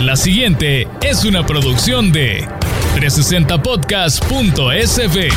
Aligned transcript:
La 0.00 0.16
siguiente 0.16 0.88
es 1.02 1.24
una 1.26 1.44
producción 1.44 2.10
de 2.10 2.48
360podcast.sv. 2.96 5.28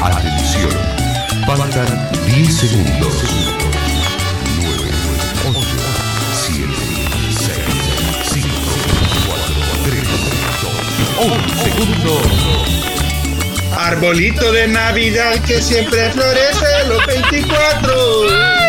Atención. 0.00 0.70
Faltan 1.44 2.08
10 2.24 2.56
segundos. 2.56 3.27
2, 11.18 11.26
1 11.26 11.64
segundo. 11.64 12.22
Arbolito 13.76 14.52
de 14.52 14.68
Navidad 14.68 15.34
que 15.44 15.60
siempre 15.60 16.10
florece 16.10 16.86
los 16.86 17.04
24. 17.06 18.67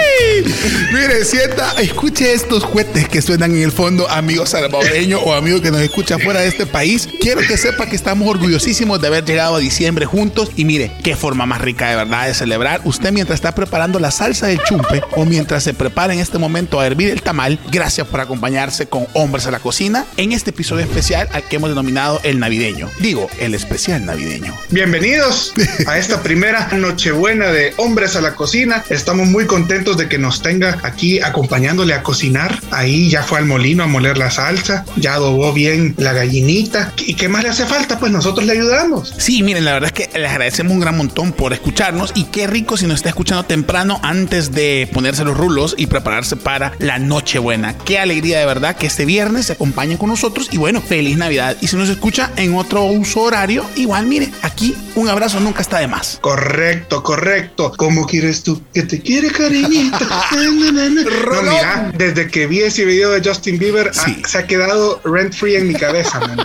Mire, 0.91 1.23
sienta, 1.23 1.73
escuche 1.79 2.33
estos 2.33 2.65
cohetes 2.65 3.07
que 3.07 3.21
suenan 3.21 3.55
en 3.55 3.63
el 3.63 3.71
fondo, 3.71 4.09
amigo 4.09 4.45
salvadoreño 4.45 5.19
o 5.19 5.33
amigo 5.33 5.61
que 5.61 5.71
nos 5.71 5.81
escucha 5.81 6.17
fuera 6.19 6.41
de 6.41 6.47
este 6.47 6.65
país. 6.65 7.07
Quiero 7.21 7.41
que 7.41 7.57
sepa 7.57 7.85
que 7.85 7.95
estamos 7.95 8.27
orgullosísimos 8.27 8.99
de 8.99 9.07
haber 9.07 9.25
llegado 9.25 9.55
a 9.55 9.59
diciembre 9.59 10.05
juntos. 10.05 10.51
Y 10.55 10.65
mire, 10.65 10.91
qué 11.03 11.15
forma 11.15 11.45
más 11.45 11.61
rica 11.61 11.89
de 11.89 11.95
verdad 11.95 12.27
de 12.27 12.33
celebrar. 12.33 12.81
Usted 12.83 13.11
mientras 13.11 13.37
está 13.37 13.53
preparando 13.53 13.99
la 13.99 14.11
salsa 14.11 14.47
del 14.47 14.59
chumpe 14.63 15.01
o 15.11 15.25
mientras 15.25 15.63
se 15.63 15.73
prepara 15.73 16.13
en 16.13 16.19
este 16.19 16.37
momento 16.37 16.79
a 16.79 16.87
hervir 16.87 17.09
el 17.09 17.21
tamal, 17.21 17.59
gracias 17.71 18.07
por 18.07 18.19
acompañarse 18.19 18.87
con 18.87 19.07
Hombres 19.13 19.45
a 19.47 19.51
la 19.51 19.59
Cocina 19.59 20.05
en 20.17 20.31
este 20.31 20.49
episodio 20.49 20.83
especial 20.83 21.29
al 21.31 21.43
que 21.43 21.57
hemos 21.57 21.69
denominado 21.69 22.19
el 22.23 22.39
navideño. 22.39 22.89
Digo, 22.99 23.29
el 23.39 23.53
especial 23.53 24.05
navideño. 24.05 24.55
Bienvenidos 24.69 25.53
a 25.87 25.97
esta 25.97 26.21
primera 26.23 26.69
Nochebuena 26.73 27.51
de 27.51 27.73
Hombres 27.77 28.15
a 28.15 28.21
la 28.21 28.35
Cocina. 28.35 28.83
Estamos 28.89 29.27
muy 29.27 29.45
contentos 29.45 29.97
de 29.97 30.08
que 30.09 30.17
nos 30.17 30.41
tenga 30.41 30.79
aquí 30.83 31.19
acompañándole 31.19 31.93
a 31.93 32.03
cocinar. 32.03 32.59
Ahí 32.71 33.09
ya 33.09 33.23
fue 33.23 33.39
al 33.39 33.45
molino 33.45 33.83
a 33.83 33.87
moler 33.87 34.17
la 34.17 34.31
salsa, 34.31 34.85
ya 34.97 35.13
adobó 35.13 35.53
bien 35.53 35.95
la 35.97 36.13
gallinita. 36.13 36.93
¿Y 36.97 37.13
qué 37.13 37.29
más 37.29 37.43
le 37.43 37.49
hace 37.49 37.65
falta? 37.65 37.99
Pues 37.99 38.11
nosotros 38.11 38.45
le 38.45 38.53
ayudamos. 38.53 39.13
Sí, 39.17 39.43
miren, 39.43 39.65
la 39.65 39.73
verdad 39.73 39.91
es 39.95 40.07
que 40.07 40.19
les 40.19 40.29
agradecemos 40.29 40.73
un 40.73 40.79
gran 40.79 40.97
montón 40.97 41.31
por 41.31 41.53
escucharnos 41.53 42.11
y 42.15 42.25
qué 42.25 42.47
rico 42.47 42.75
si 42.77 42.85
nos 42.85 42.95
está 42.95 43.09
escuchando 43.09 43.45
temprano 43.45 43.99
antes 44.03 44.51
de 44.51 44.89
ponerse 44.93 45.23
los 45.23 45.37
rulos 45.37 45.75
y 45.77 45.87
prepararse 45.87 46.35
para 46.35 46.73
la 46.79 46.99
Nochebuena. 46.99 47.77
Qué 47.85 47.99
alegría 47.99 48.39
de 48.39 48.45
verdad 48.45 48.75
que 48.75 48.87
este 48.87 49.05
viernes 49.05 49.45
se 49.45 49.53
acompañen 49.53 49.97
con 49.97 50.09
nosotros 50.09 50.49
y 50.51 50.57
bueno, 50.57 50.81
feliz 50.81 51.17
Navidad. 51.17 51.55
Y 51.61 51.67
si 51.67 51.75
nos 51.75 51.89
escucha 51.89 52.31
en 52.35 52.55
otro 52.55 52.83
uso 52.85 53.21
horario, 53.21 53.65
igual 53.75 54.07
mire, 54.07 54.29
aquí 54.41 54.75
un 54.95 55.09
abrazo 55.09 55.39
nunca 55.39 55.61
está 55.61 55.79
de 55.79 55.87
más. 55.87 56.17
Correcto, 56.21 57.03
correcto. 57.03 57.73
¿Cómo 57.77 58.05
quieres 58.05 58.43
tú 58.43 58.61
que 58.73 58.83
te 58.83 59.01
quiere, 59.01 59.29
cariñito? 59.29 59.98
No, 60.05 61.41
mira, 61.41 61.91
desde 61.95 62.27
que 62.27 62.47
vi 62.47 62.61
ese 62.61 62.85
video 62.85 63.11
de 63.11 63.27
Justin 63.27 63.57
Bieber, 63.57 63.91
se 63.93 64.37
ha 64.37 64.47
quedado 64.47 65.01
rent 65.03 65.33
free 65.33 65.55
en 65.55 65.67
mi 65.67 65.73
cabeza, 65.73 66.19
man. 66.19 66.39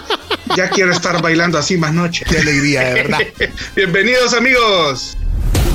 Ya 0.57 0.69
quiero 0.69 0.93
estar 0.93 1.21
bailando 1.23 1.59
así 1.59 1.77
más 1.77 1.93
noche. 1.93 2.25
Qué 2.29 2.39
alegría, 2.39 2.83
de 2.83 2.95
verdad. 2.95 3.19
Bienvenidos, 3.77 4.35
amigos. 4.35 5.17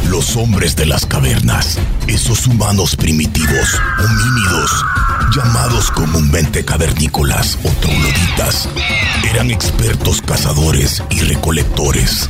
Los 0.10 0.36
hombres 0.38 0.76
de 0.76 0.86
las 0.86 1.06
cavernas, 1.06 1.78
esos 2.08 2.48
humanos 2.48 2.96
primitivos, 2.96 3.80
homínidos, 4.00 4.86
llamados 5.36 5.92
comúnmente 5.92 6.66
cavernícolas 6.66 7.60
o 7.64 7.70
trogloditas, 7.80 8.70
eran 9.30 9.52
expertos 9.52 10.22
cazadores 10.22 11.04
y 11.12 11.20
recolectores. 11.20 12.30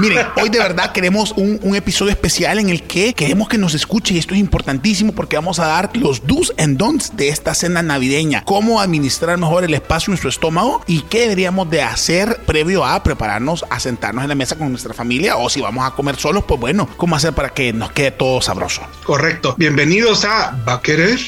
Miren, 0.00 0.26
hoy 0.36 0.48
de 0.48 0.58
verdad 0.58 0.92
queremos 0.92 1.32
un, 1.36 1.58
un 1.62 1.74
episodio 1.74 2.12
especial 2.12 2.58
en 2.58 2.68
el 2.68 2.82
que 2.82 3.14
queremos 3.14 3.48
que 3.48 3.58
nos 3.58 3.74
escuche 3.74 4.14
y 4.14 4.18
esto 4.18 4.34
es 4.34 4.40
importantísimo 4.40 5.12
porque 5.12 5.36
vamos 5.36 5.58
a 5.58 5.66
dar 5.66 5.90
los 5.96 6.26
do's 6.26 6.52
and 6.58 6.78
don'ts 6.78 7.16
de 7.16 7.28
esta 7.28 7.54
cena 7.54 7.82
navideña. 7.82 8.44
Cómo 8.44 8.80
administrar 8.80 9.38
mejor 9.38 9.64
el 9.64 9.74
espacio 9.74 10.12
en 10.12 10.18
su 10.18 10.28
estómago 10.28 10.82
y 10.86 11.02
qué 11.02 11.20
deberíamos 11.20 11.68
de 11.70 11.82
hacer 11.82 12.40
previo 12.46 12.84
a 12.84 13.02
prepararnos 13.02 13.64
a 13.70 13.80
sentarnos 13.80 14.22
en 14.22 14.28
la 14.28 14.34
mesa 14.34 14.56
con 14.56 14.70
nuestra 14.70 14.94
familia 14.94 15.36
o 15.36 15.48
si 15.48 15.60
vamos 15.60 15.86
a 15.86 15.90
comer 15.92 16.16
solos, 16.16 16.44
pues 16.46 16.60
bueno, 16.60 16.88
cómo 16.96 17.16
hacer 17.16 17.32
para 17.32 17.50
que 17.50 17.72
nos 17.72 17.92
quede 17.92 18.12
todo 18.12 18.40
sabroso. 18.40 18.82
Correcto. 19.04 19.54
Bienvenidos 19.58 20.24
a 20.24 20.58
¿Va 20.66 20.74
a 20.74 20.82
querer? 20.82 21.18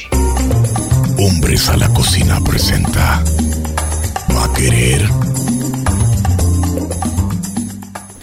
Hombres 1.17 1.69
a 1.69 1.77
la 1.77 1.89
cocina 1.89 2.39
presenta. 2.43 3.23
Va 4.35 4.45
a 4.45 4.53
querer. 4.53 5.30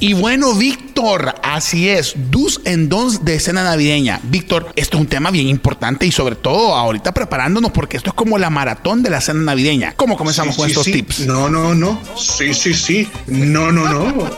Y 0.01 0.13
bueno, 0.13 0.55
Víctor, 0.55 1.35
así 1.43 1.89
es, 1.89 2.15
do's 2.31 2.61
and 2.67 2.89
don'ts 2.89 3.25
de 3.25 3.41
cena 3.41 3.65
navideña. 3.65 4.21
Víctor, 4.23 4.73
esto 4.77 4.97
es 4.97 5.01
un 5.01 5.09
tema 5.09 5.33
bien 5.33 5.49
importante 5.49 6.07
y 6.07 6.13
sobre 6.13 6.37
todo 6.37 6.77
ahorita 6.77 7.13
preparándonos 7.13 7.73
porque 7.73 7.97
esto 7.97 8.11
es 8.11 8.15
como 8.15 8.39
la 8.39 8.49
maratón 8.49 9.03
de 9.03 9.11
la 9.11 9.21
cena 9.21 9.41
navideña. 9.41 9.95
¿Cómo 9.97 10.17
comenzamos 10.17 10.55
Sí, 10.55 10.61
con 10.61 10.67
sí, 10.67 10.71
estos 10.73 10.85
sí. 10.85 10.93
tips? 10.93 11.21
No, 11.27 11.49
no, 11.49 11.75
no. 11.75 12.01
Sí, 12.17 12.55
sí, 12.55 12.75
sí. 12.75 13.09
No, 13.27 13.73
no, 13.73 13.89
no. 13.89 14.31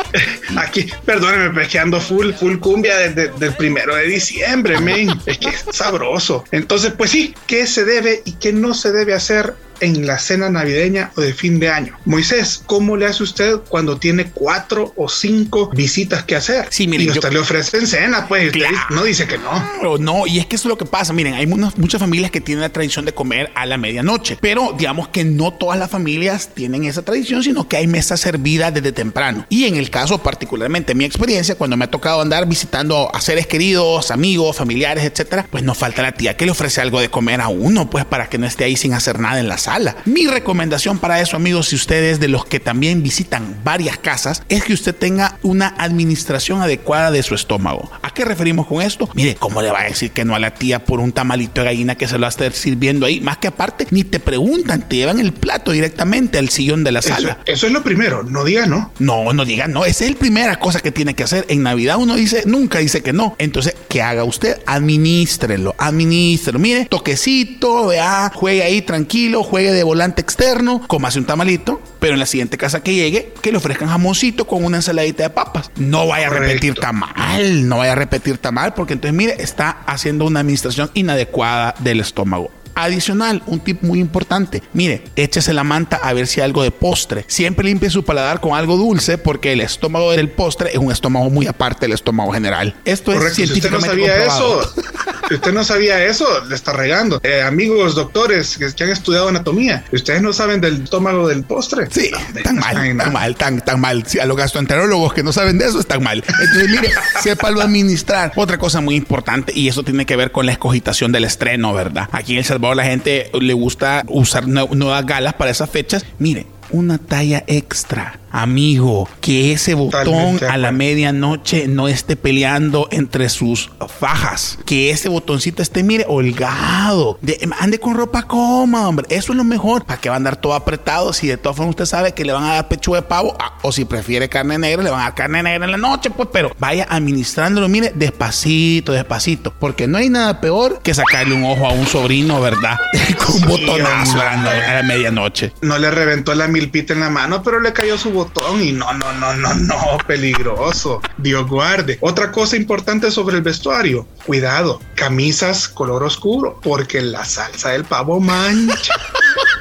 Aquí, 0.58 0.86
perdónenme, 1.06 1.48
pero 1.48 1.62
es 1.62 1.68
que 1.68 1.78
ando 1.78 1.98
full, 1.98 2.32
full 2.32 2.58
cumbia 2.58 2.96
desde 2.96 3.46
el 3.46 3.54
primero 3.54 3.94
de 3.96 4.06
diciembre, 4.08 4.78
men. 4.80 5.10
Es 5.24 5.38
que 5.38 5.48
es 5.48 5.64
sabroso. 5.72 6.44
Entonces, 6.52 6.92
pues 6.96 7.10
sí, 7.10 7.34
¿qué 7.46 7.66
se 7.66 7.86
debe 7.86 8.20
y 8.26 8.32
qué 8.32 8.52
no 8.52 8.74
se 8.74 8.92
debe 8.92 9.14
hacer 9.14 9.56
en 9.80 10.06
la 10.06 10.18
cena 10.18 10.48
navideña 10.50 11.10
o 11.16 11.20
de 11.20 11.32
fin 11.34 11.58
de 11.60 11.70
año? 11.70 11.98
Moisés, 12.04 12.62
¿cómo 12.66 12.96
le 12.96 13.06
hace 13.06 13.22
usted 13.22 13.56
cuando 13.68 13.98
tiene 13.98 14.30
cuatro 14.30 14.92
o 14.96 15.08
cinco 15.08 15.70
visitas 15.74 16.24
que 16.24 16.36
hacer? 16.36 16.66
Sí, 16.70 16.86
miren, 16.86 17.06
y 17.08 17.10
usted 17.10 17.28
yo- 17.28 17.34
le 17.34 17.38
ofrecen 17.40 17.86
cena, 17.86 18.26
pues 18.28 18.46
usted 18.46 18.60
Claro. 18.60 18.74
dice- 18.74 18.94
no 18.94 19.04
dice 19.04 19.26
que 19.26 19.38
no. 19.38 19.70
Pero 19.80 19.98
no, 19.98 20.26
y 20.26 20.38
es 20.38 20.46
que 20.46 20.56
eso 20.56 20.68
es 20.68 20.70
lo 20.70 20.78
que 20.78 20.84
pasa. 20.86 21.12
Miren, 21.12 21.34
hay 21.34 21.46
unas- 21.46 21.76
muchas 21.78 22.00
familias 22.00 22.30
que 22.30 22.40
tienen 22.40 22.62
la 22.62 22.68
tradición 22.70 23.04
de 23.04 23.12
comer 23.12 23.50
a 23.54 23.66
la 23.66 23.76
medianoche, 23.78 24.38
pero 24.40 24.74
digamos 24.76 25.08
que 25.08 25.24
no 25.24 25.52
todas 25.52 25.78
las 25.78 25.90
familias 25.90 26.50
tienen 26.54 26.84
esa 26.84 27.02
tradición, 27.02 27.42
sino 27.42 27.68
que 27.68 27.76
hay 27.76 27.86
mesas 27.86 28.20
servidas 28.20 28.72
desde 28.72 28.92
temprano. 28.92 29.46
Y 29.48 29.64
en 29.64 29.76
el 29.76 29.90
caso, 29.90 30.18
particularmente 30.22 30.94
mi 30.94 31.04
experiencia, 31.04 31.54
cuando 31.56 31.76
me 31.76 31.84
ha 31.84 31.90
tocado 31.90 32.20
andar 32.20 32.46
visitando 32.46 33.10
a 33.14 33.20
seres 33.20 33.46
queridos, 33.46 34.10
amigos, 34.10 34.56
familiares, 34.56 35.04
etcétera, 35.04 35.46
pues 35.50 35.62
nos 35.64 35.76
falta 35.78 36.02
la 36.02 36.12
tía 36.12 36.36
que 36.36 36.44
le 36.44 36.50
ofrece 36.52 36.80
algo 36.80 37.00
de 37.00 37.08
comer 37.08 37.40
a 37.40 37.48
uno, 37.48 37.90
pues 37.90 38.04
para 38.04 38.28
que 38.28 38.38
no 38.38 38.46
esté 38.46 38.64
ahí 38.64 38.76
sin 38.76 38.92
hacer 38.94 39.18
nada 39.20 39.40
en 39.40 39.48
la 39.48 39.58
sala. 39.66 39.96
Mi 40.04 40.28
recomendación 40.28 40.98
para 40.98 41.20
eso, 41.20 41.36
amigos, 41.36 41.68
si 41.68 41.74
ustedes 41.74 42.20
de 42.20 42.28
los 42.28 42.44
que 42.44 42.60
también 42.60 43.02
visitan 43.02 43.56
varias 43.64 43.98
casas, 43.98 44.44
es 44.48 44.62
que 44.62 44.72
usted 44.72 44.94
tenga 44.94 45.38
una 45.42 45.74
administración 45.76 46.62
adecuada 46.62 47.10
de 47.10 47.24
su 47.24 47.34
estómago. 47.34 47.90
¿A 48.00 48.14
qué 48.14 48.24
referimos 48.24 48.68
con 48.68 48.80
esto? 48.80 49.08
Mire, 49.14 49.34
¿cómo 49.34 49.62
le 49.62 49.72
va 49.72 49.80
a 49.80 49.84
decir 49.84 50.12
que 50.12 50.24
no 50.24 50.36
a 50.36 50.38
la 50.38 50.52
tía 50.54 50.84
por 50.84 51.00
un 51.00 51.10
tamalito 51.10 51.62
de 51.62 51.66
gallina 51.66 51.96
que 51.96 52.06
se 52.06 52.14
lo 52.14 52.20
va 52.20 52.26
a 52.28 52.30
estar 52.30 52.52
sirviendo 52.52 53.06
ahí? 53.06 53.20
Más 53.20 53.38
que 53.38 53.48
aparte, 53.48 53.88
ni 53.90 54.04
te 54.04 54.20
preguntan, 54.20 54.88
te 54.88 54.96
llevan 54.96 55.18
el 55.18 55.32
plato 55.32 55.72
directamente 55.72 56.38
al 56.38 56.48
sillón 56.48 56.84
de 56.84 56.92
la 56.92 57.02
sala. 57.02 57.38
eso 57.44 57.66
es 57.66 57.72
lo 57.72 57.82
primero, 57.82 58.22
no 58.22 58.44
diga 58.44 58.66
no. 58.66 58.92
No, 59.00 59.32
no 59.32 59.44
diga 59.44 59.66
no. 59.66 59.84
Esa 59.84 60.04
es 60.04 60.12
la 60.12 60.18
primera 60.18 60.60
cosa 60.60 60.78
que 60.78 60.92
tiene 60.92 61.14
que 61.14 61.24
hacer. 61.24 61.44
En 61.48 61.64
Navidad 61.64 61.96
uno 61.98 62.14
dice, 62.14 62.44
nunca 62.46 62.78
dice 62.78 63.02
que 63.02 63.12
no. 63.12 63.34
Entonces, 63.38 63.74
¿qué 63.88 64.00
haga 64.00 64.22
usted? 64.22 64.60
Administrelo, 64.64 65.74
administrelo. 65.76 66.60
Mire, 66.60 66.84
toquecito, 66.84 67.88
vea, 67.88 68.30
juegue 68.32 68.62
ahí 68.62 68.82
tranquilo, 68.82 69.42
juegue 69.42 69.55
de 69.64 69.82
volante 69.82 70.20
externo, 70.20 70.82
cómase 70.86 71.18
un 71.18 71.24
tamalito, 71.24 71.80
pero 71.98 72.14
en 72.14 72.20
la 72.20 72.26
siguiente 72.26 72.58
casa 72.58 72.82
que 72.82 72.94
llegue, 72.94 73.32
que 73.40 73.50
le 73.50 73.58
ofrezcan 73.58 73.88
jamoncito 73.88 74.46
con 74.46 74.64
una 74.64 74.78
ensaladita 74.78 75.24
de 75.24 75.30
papas. 75.30 75.70
No 75.76 76.06
vaya 76.06 76.28
a 76.28 76.30
repetir 76.30 76.74
tamal, 76.74 77.68
no 77.68 77.78
vaya 77.78 77.92
a 77.92 77.96
repetir 77.96 78.38
tamal, 78.38 78.74
porque 78.74 78.92
entonces, 78.92 79.16
mire, 79.16 79.36
está 79.42 79.70
haciendo 79.86 80.26
una 80.26 80.40
administración 80.40 80.90
inadecuada 80.94 81.74
del 81.80 82.00
estómago. 82.00 82.50
Adicional, 82.76 83.42
un 83.46 83.60
tip 83.60 83.82
muy 83.82 83.98
importante. 84.00 84.62
Mire, 84.74 85.02
échese 85.16 85.52
la 85.54 85.64
manta 85.64 85.96
a 85.96 86.12
ver 86.12 86.26
si 86.26 86.40
hay 86.40 86.44
algo 86.44 86.62
de 86.62 86.70
postre. 86.70 87.24
Siempre 87.26 87.64
limpie 87.64 87.88
su 87.90 88.04
paladar 88.04 88.40
con 88.40 88.54
algo 88.54 88.76
dulce 88.76 89.16
porque 89.18 89.52
el 89.52 89.62
estómago 89.62 90.12
del 90.12 90.28
postre 90.28 90.70
es 90.72 90.76
un 90.78 90.92
estómago 90.92 91.30
muy 91.30 91.46
aparte 91.46 91.86
del 91.86 91.92
estómago 91.92 92.32
general. 92.32 92.74
Esto 92.84 93.12
es 93.12 93.18
Correcto, 93.18 93.36
si 93.36 93.42
usted 93.44 93.70
no 93.70 93.80
científicamente 93.80 93.88
sabía 93.88 94.26
comprobado. 94.26 94.60
eso, 94.62 94.82
si 95.28 95.34
usted 95.34 95.52
no 95.52 95.64
sabía 95.64 96.04
eso, 96.04 96.26
le 96.44 96.54
está 96.54 96.72
regando. 96.74 97.18
Eh, 97.22 97.40
amigos 97.42 97.94
doctores 97.94 98.58
que, 98.58 98.72
que 98.74 98.84
han 98.84 98.90
estudiado 98.90 99.28
anatomía, 99.28 99.84
ustedes 99.90 100.20
no 100.20 100.32
saben 100.34 100.60
del 100.60 100.82
estómago 100.84 101.28
del 101.28 101.44
postre. 101.44 101.86
Sí, 101.90 102.10
No, 102.12 102.42
tan 102.42 102.56
no 102.56 102.60
mal, 102.60 102.96
tan 102.98 103.12
mal, 103.12 103.36
tan, 103.36 103.60
tan 103.62 103.80
mal. 103.80 104.04
Sí, 104.06 104.18
a 104.18 104.26
los 104.26 104.36
gastroenterólogos 104.36 105.14
que 105.14 105.22
no 105.22 105.32
saben 105.32 105.56
de 105.56 105.66
eso 105.66 105.80
están 105.80 106.02
mal. 106.02 106.22
Entonces, 106.28 106.68
mire, 106.68 106.90
sépalo 107.22 107.62
administrar. 107.62 108.32
Otra 108.36 108.58
cosa 108.58 108.82
muy 108.82 108.96
importante, 108.96 109.52
y 109.54 109.68
eso 109.68 109.82
tiene 109.82 110.04
que 110.04 110.14
ver 110.14 110.30
con 110.30 110.44
la 110.44 110.52
escogitación 110.52 111.10
del 111.10 111.24
estreno, 111.24 111.72
¿verdad? 111.72 112.08
Aquí 112.12 112.32
en 112.32 112.38
El 112.38 112.44
Salvador 112.44 112.65
la 112.74 112.84
gente 112.84 113.30
le 113.40 113.52
gusta 113.52 114.04
usar 114.08 114.46
nue- 114.46 114.70
nuevas 114.74 115.04
galas 115.06 115.34
para 115.34 115.50
esas 115.50 115.70
fechas. 115.70 116.04
Mire, 116.18 116.46
una 116.70 116.98
talla 116.98 117.44
extra. 117.46 118.18
Amigo, 118.36 119.08
que 119.22 119.52
ese 119.52 119.72
botón 119.72 120.04
Totalmente 120.04 120.46
a 120.46 120.58
la 120.58 120.70
medianoche 120.70 121.68
no 121.68 121.88
esté 121.88 122.16
peleando 122.16 122.86
entre 122.90 123.30
sus 123.30 123.70
fajas. 123.98 124.58
Que 124.66 124.90
ese 124.90 125.08
botoncito 125.08 125.62
esté, 125.62 125.82
mire, 125.82 126.04
holgado. 126.06 127.18
De- 127.22 127.48
ande 127.58 127.80
con 127.80 127.94
ropa 127.94 128.24
cómoda, 128.24 128.88
hombre. 128.88 129.06
Eso 129.08 129.32
es 129.32 129.38
lo 129.38 129.44
mejor. 129.44 129.86
¿Para 129.86 129.98
que 130.02 130.10
va 130.10 130.16
a 130.16 130.18
andar 130.18 130.36
todo 130.36 130.52
apretado? 130.52 131.14
Si 131.14 131.26
de 131.26 131.38
todas 131.38 131.56
formas 131.56 131.70
usted 131.70 131.86
sabe 131.86 132.12
que 132.12 132.26
le 132.26 132.34
van 132.34 132.44
a 132.44 132.52
dar 132.56 132.68
pechuga 132.68 133.00
de 133.00 133.06
pavo, 133.06 133.34
ah, 133.40 133.54
o 133.62 133.72
si 133.72 133.86
prefiere 133.86 134.28
carne 134.28 134.58
negra, 134.58 134.82
le 134.82 134.90
van 134.90 135.00
a 135.00 135.04
dar 135.04 135.14
carne 135.14 135.42
negra 135.42 135.64
en 135.64 135.70
la 135.70 135.78
noche, 135.78 136.10
pues, 136.10 136.28
pero 136.30 136.54
vaya 136.58 136.86
administrándolo, 136.90 137.70
mire, 137.70 137.92
despacito, 137.94 138.92
despacito. 138.92 139.54
Porque 139.58 139.86
no 139.86 139.96
hay 139.96 140.10
nada 140.10 140.42
peor 140.42 140.82
que 140.82 140.92
sacarle 140.92 141.34
un 141.34 141.44
ojo 141.44 141.66
a 141.66 141.72
un 141.72 141.86
sobrino, 141.86 142.38
¿verdad? 142.42 142.76
con 143.26 143.36
un 143.36 143.48
botonazo 143.48 144.20
a 144.20 144.36
la, 144.36 144.50
a 144.50 144.74
la 144.74 144.82
medianoche. 144.82 145.54
No 145.62 145.78
le 145.78 145.90
reventó 145.90 146.34
la 146.34 146.48
milpita 146.48 146.92
en 146.92 147.00
la 147.00 147.08
mano, 147.08 147.42
pero 147.42 147.60
le 147.60 147.72
cayó 147.72 147.96
su 147.96 148.10
botón 148.10 148.25
y 148.60 148.72
no, 148.72 148.92
no, 148.94 149.12
no, 149.14 149.34
no, 149.34 149.54
no, 149.54 149.76
peligroso. 150.06 151.00
Dios 151.18 151.46
guarde. 151.48 151.98
Otra 152.00 152.30
cosa 152.32 152.56
importante 152.56 153.10
sobre 153.10 153.36
el 153.36 153.42
vestuario, 153.42 154.06
cuidado, 154.24 154.80
camisas 154.94 155.68
color 155.68 156.02
oscuro, 156.04 156.60
porque 156.62 157.00
la 157.02 157.24
salsa 157.24 157.70
del 157.70 157.84
pavo 157.84 158.20
mancha. 158.20 158.94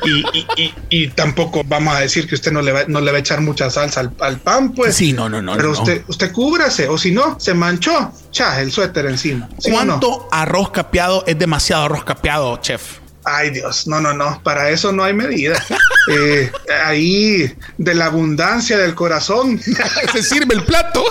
Y, 0.03 0.19
y- 0.37 0.47
y- 0.57 0.73
y 0.89 1.07
tampoco 1.09 1.63
vamos 1.65 1.95
a 1.95 1.99
decir 1.99 2.27
que 2.27 2.35
usted 2.35 2.51
no 2.51 2.61
le 2.61 2.71
va, 2.71 2.83
no 2.87 3.01
le 3.01 3.11
va 3.11 3.17
a 3.17 3.21
echar 3.21 3.41
mucha 3.41 3.69
salsa 3.69 4.01
al, 4.01 4.13
al 4.19 4.39
pan, 4.39 4.71
pues. 4.73 4.95
Sí, 4.95 5.13
no, 5.13 5.27
no, 5.29 5.41
no. 5.41 5.55
Pero 5.55 5.71
no. 5.73 5.79
usted, 5.79 6.03
usted 6.07 6.31
cúbrase, 6.31 6.87
o 6.87 6.97
si 6.97 7.11
no, 7.11 7.39
se 7.39 7.53
manchó, 7.53 8.11
cha, 8.31 8.61
el 8.61 8.71
suéter 8.71 9.07
encima. 9.07 9.49
¿Sí 9.57 9.69
no? 9.71 9.75
¿Cuánto 9.77 10.27
arroz 10.31 10.69
capeado 10.71 11.23
es 11.25 11.37
demasiado 11.39 11.85
arroz 11.85 12.03
capeado, 12.03 12.55
chef? 12.57 12.99
Ay 13.25 13.49
Dios, 13.49 13.87
no, 13.87 13.99
no, 13.99 14.13
no, 14.13 14.39
para 14.43 14.69
eso 14.69 14.91
no 14.91 15.03
hay 15.03 15.13
medida. 15.13 15.61
Eh, 16.07 16.51
ahí 16.85 17.51
de 17.79 17.95
la 17.95 18.05
abundancia 18.05 18.77
del 18.77 18.93
corazón. 18.93 19.59
se 20.13 20.21
sirve 20.21 20.53
el 20.53 20.63
plato. 20.63 21.03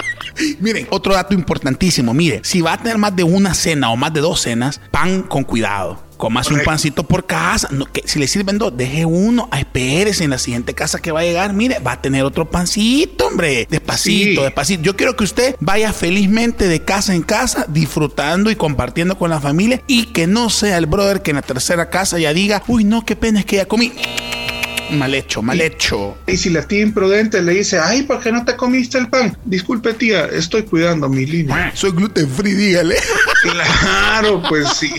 Miren, 0.60 0.86
otro 0.88 1.12
dato 1.12 1.34
importantísimo. 1.34 2.14
Mire, 2.14 2.40
si 2.42 2.62
va 2.62 2.72
a 2.72 2.78
tener 2.78 2.96
más 2.96 3.14
de 3.14 3.22
una 3.22 3.52
cena 3.52 3.90
o 3.90 3.96
más 3.96 4.14
de 4.14 4.20
dos 4.20 4.40
cenas, 4.40 4.80
pan 4.90 5.24
con 5.24 5.44
cuidado. 5.44 6.02
Comas 6.20 6.50
un 6.50 6.60
pancito 6.62 7.02
por 7.02 7.24
casa. 7.24 7.68
No, 7.70 7.86
que 7.86 8.02
si 8.04 8.18
le 8.18 8.26
sirven 8.28 8.58
dos, 8.58 8.76
deje 8.76 9.06
uno. 9.06 9.48
Espérese 9.58 10.22
en 10.24 10.30
la 10.30 10.38
siguiente 10.38 10.74
casa 10.74 10.98
que 10.98 11.12
va 11.12 11.20
a 11.20 11.24
llegar. 11.24 11.54
Mire, 11.54 11.78
va 11.78 11.92
a 11.92 12.02
tener 12.02 12.24
otro 12.24 12.48
pancito, 12.50 13.26
hombre. 13.28 13.66
Despacito, 13.70 14.40
Sí. 14.42 14.44
despacito. 14.44 14.82
Yo 14.82 14.96
quiero 14.96 15.16
que 15.16 15.24
usted 15.24 15.56
vaya 15.60 15.92
felizmente 15.94 16.68
de 16.68 16.84
casa 16.84 17.14
en 17.14 17.22
casa, 17.22 17.64
disfrutando 17.68 18.50
y 18.50 18.56
compartiendo 18.56 19.16
con 19.16 19.30
la 19.30 19.40
familia. 19.40 19.82
Y 19.86 20.06
que 20.06 20.26
no 20.26 20.50
sea 20.50 20.76
el 20.76 20.84
brother 20.86 21.22
que 21.22 21.30
en 21.30 21.36
la 21.36 21.42
tercera 21.42 21.88
casa 21.88 22.18
ya 22.18 22.34
diga, 22.34 22.62
uy, 22.66 22.84
no, 22.84 23.04
qué 23.04 23.16
pena 23.16 23.40
es 23.40 23.46
que 23.46 23.56
ya 23.56 23.64
comí. 23.66 23.92
Mal 24.90 25.14
hecho, 25.14 25.42
mal 25.42 25.60
hecho. 25.60 26.16
Y 26.26 26.36
si 26.36 26.50
la 26.50 26.62
tía 26.62 26.80
imprudente 26.80 27.40
le 27.42 27.52
dice, 27.54 27.78
ay, 27.78 28.02
¿por 28.02 28.20
qué 28.20 28.32
no 28.32 28.44
te 28.44 28.56
comiste 28.56 28.98
el 28.98 29.08
pan? 29.08 29.36
Disculpe 29.44 29.94
tía, 29.94 30.26
estoy 30.26 30.62
cuidando 30.64 31.08
mi 31.08 31.26
línea. 31.26 31.72
Soy 31.74 31.92
gluten 31.92 32.28
free, 32.28 32.54
dígale. 32.54 32.96
Claro, 33.42 34.42
pues 34.50 34.68
sí. 34.78 34.92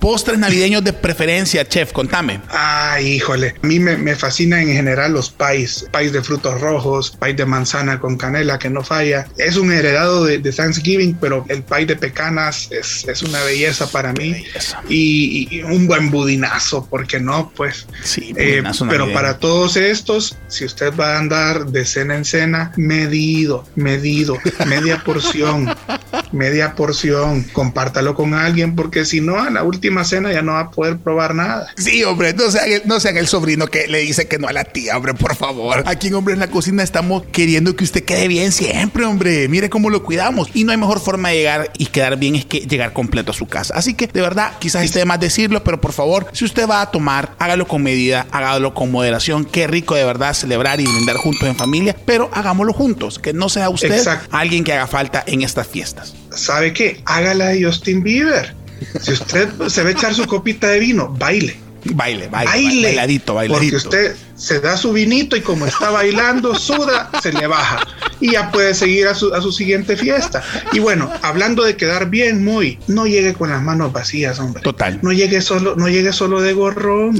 Postres 0.00 0.38
navideños 0.38 0.84
de 0.84 0.92
preferencia, 0.92 1.66
chef, 1.66 1.92
contame. 1.92 2.40
Ay, 2.48 3.14
híjole. 3.14 3.54
A 3.62 3.66
mí 3.66 3.80
me, 3.80 3.96
me 3.96 4.14
fascinan 4.14 4.60
en 4.60 4.74
general 4.74 5.12
los 5.12 5.28
pais. 5.30 5.84
Pais 5.90 6.12
de 6.12 6.22
frutos 6.22 6.60
rojos, 6.60 7.10
pais 7.18 7.36
de 7.36 7.44
manzana 7.44 7.98
con 7.98 8.16
canela, 8.16 8.60
que 8.60 8.70
no 8.70 8.84
falla. 8.84 9.26
Es 9.38 9.56
un 9.56 9.72
heredado 9.72 10.24
de, 10.24 10.38
de 10.38 10.52
Thanksgiving, 10.52 11.16
pero 11.20 11.44
el 11.48 11.64
pay 11.64 11.84
de 11.84 11.96
pecanas 11.96 12.68
es, 12.70 13.06
es 13.08 13.22
una 13.22 13.42
belleza 13.42 13.88
para 13.90 14.12
mí. 14.12 14.32
belleza. 14.32 14.80
Y, 14.88 15.48
y 15.50 15.62
un 15.62 15.88
buen 15.88 16.10
budinazo, 16.12 16.86
porque 16.88 17.18
no, 17.18 17.52
pues. 17.56 17.86
Sí, 18.04 18.32
Eh, 18.36 18.62
pero. 18.88 19.12
Para 19.14 19.38
todos 19.38 19.76
estos, 19.76 20.36
si 20.48 20.64
usted 20.64 20.92
va 20.98 21.14
a 21.14 21.18
andar 21.18 21.66
de 21.66 21.84
cena 21.84 22.16
en 22.16 22.24
cena, 22.24 22.72
medido, 22.76 23.64
medido, 23.76 24.36
media 24.66 25.02
porción, 25.04 25.74
media 26.32 26.74
porción, 26.74 27.44
compártalo 27.52 28.14
con 28.14 28.34
alguien, 28.34 28.74
porque 28.74 29.04
si 29.04 29.20
no, 29.20 29.38
a 29.38 29.50
la 29.50 29.62
última 29.62 30.04
cena 30.04 30.32
ya 30.32 30.42
no 30.42 30.52
va 30.52 30.60
a 30.60 30.70
poder 30.70 30.98
probar 30.98 31.34
nada. 31.34 31.68
Sí, 31.76 32.02
hombre, 32.04 32.34
no 32.34 32.50
sean, 32.50 32.70
el, 32.70 32.82
no 32.84 33.00
sean 33.00 33.16
el 33.16 33.28
sobrino 33.28 33.66
que 33.68 33.86
le 33.86 34.00
dice 34.00 34.26
que 34.26 34.38
no 34.38 34.48
a 34.48 34.52
la 34.52 34.64
tía, 34.64 34.96
hombre, 34.96 35.14
por 35.14 35.36
favor. 35.36 35.84
Aquí 35.86 36.08
en 36.08 36.14
Hombre 36.14 36.34
en 36.34 36.40
la 36.40 36.48
Cocina 36.48 36.82
estamos 36.82 37.24
queriendo 37.32 37.76
que 37.76 37.84
usted 37.84 38.04
quede 38.04 38.28
bien 38.28 38.52
siempre, 38.52 39.04
hombre. 39.04 39.48
Mire 39.48 39.70
cómo 39.70 39.90
lo 39.90 40.02
cuidamos. 40.02 40.48
Y 40.54 40.64
no 40.64 40.72
hay 40.72 40.78
mejor 40.78 41.00
forma 41.00 41.30
de 41.30 41.36
llegar 41.36 41.70
y 41.78 41.86
quedar 41.86 42.16
bien 42.18 42.34
es 42.34 42.44
que 42.44 42.60
llegar 42.60 42.92
completo 42.92 43.32
a 43.32 43.34
su 43.34 43.46
casa. 43.46 43.74
Así 43.76 43.94
que, 43.94 44.06
de 44.06 44.20
verdad, 44.20 44.52
quizás 44.58 44.84
esté 44.84 45.00
de 45.00 45.04
más 45.04 45.20
decirlo, 45.20 45.62
pero 45.64 45.80
por 45.80 45.92
favor, 45.92 46.26
si 46.32 46.44
usted 46.44 46.68
va 46.68 46.80
a 46.82 46.90
tomar, 46.90 47.34
hágalo 47.38 47.66
con 47.66 47.82
medida, 47.82 48.26
hágalo 48.30 48.74
con 48.74 48.90
moderación. 48.90 49.03
Qué 49.50 49.66
rico 49.66 49.94
de 49.94 50.04
verdad 50.04 50.34
celebrar 50.34 50.80
y 50.80 50.84
brindar 50.84 51.16
juntos 51.16 51.48
en 51.48 51.56
familia, 51.56 51.96
pero 52.04 52.30
hagámoslo 52.32 52.72
juntos. 52.72 53.18
Que 53.18 53.32
no 53.32 53.48
sea 53.48 53.68
usted 53.70 53.92
Exacto. 53.92 54.28
alguien 54.36 54.64
que 54.64 54.72
haga 54.72 54.86
falta 54.86 55.22
en 55.26 55.42
estas 55.42 55.66
fiestas. 55.68 56.14
¿Sabe 56.30 56.72
qué? 56.72 57.00
Hágala 57.06 57.46
de 57.48 57.64
Justin 57.64 58.02
Bieber. 58.02 58.54
Si 59.00 59.12
usted 59.12 59.48
se 59.68 59.82
va 59.82 59.88
a 59.88 59.92
echar 59.92 60.14
su 60.14 60.26
copita 60.26 60.68
de 60.68 60.78
vino, 60.80 61.08
baile. 61.18 61.56
Baile, 61.86 62.28
baile, 62.28 62.50
Baile. 62.50 62.86
bailadito, 62.88 63.34
bailadito. 63.34 63.76
Porque 63.76 63.76
usted 63.76 64.16
se 64.36 64.58
da 64.60 64.76
su 64.78 64.92
vinito 64.92 65.36
y 65.36 65.42
como 65.42 65.66
está 65.66 65.90
bailando, 65.90 66.54
suda, 66.54 67.10
se 67.22 67.30
le 67.30 67.46
baja. 67.46 67.86
Y 68.20 68.32
ya 68.32 68.50
puede 68.50 68.72
seguir 68.74 69.06
a 69.06 69.14
su, 69.14 69.34
a 69.34 69.42
su 69.42 69.52
siguiente 69.52 69.94
fiesta. 69.96 70.42
Y 70.72 70.78
bueno, 70.78 71.10
hablando 71.20 71.62
de 71.62 71.76
quedar 71.76 72.08
bien, 72.08 72.42
muy, 72.42 72.78
no 72.88 73.06
llegue 73.06 73.34
con 73.34 73.50
las 73.50 73.60
manos 73.60 73.92
vacías, 73.92 74.38
hombre. 74.38 74.62
Total. 74.62 74.98
No 75.02 75.12
llegue 75.12 75.42
solo, 75.42 75.76
no 75.76 75.88
llegue 75.90 76.14
solo 76.14 76.40
de 76.40 76.54
gorrón. 76.54 77.18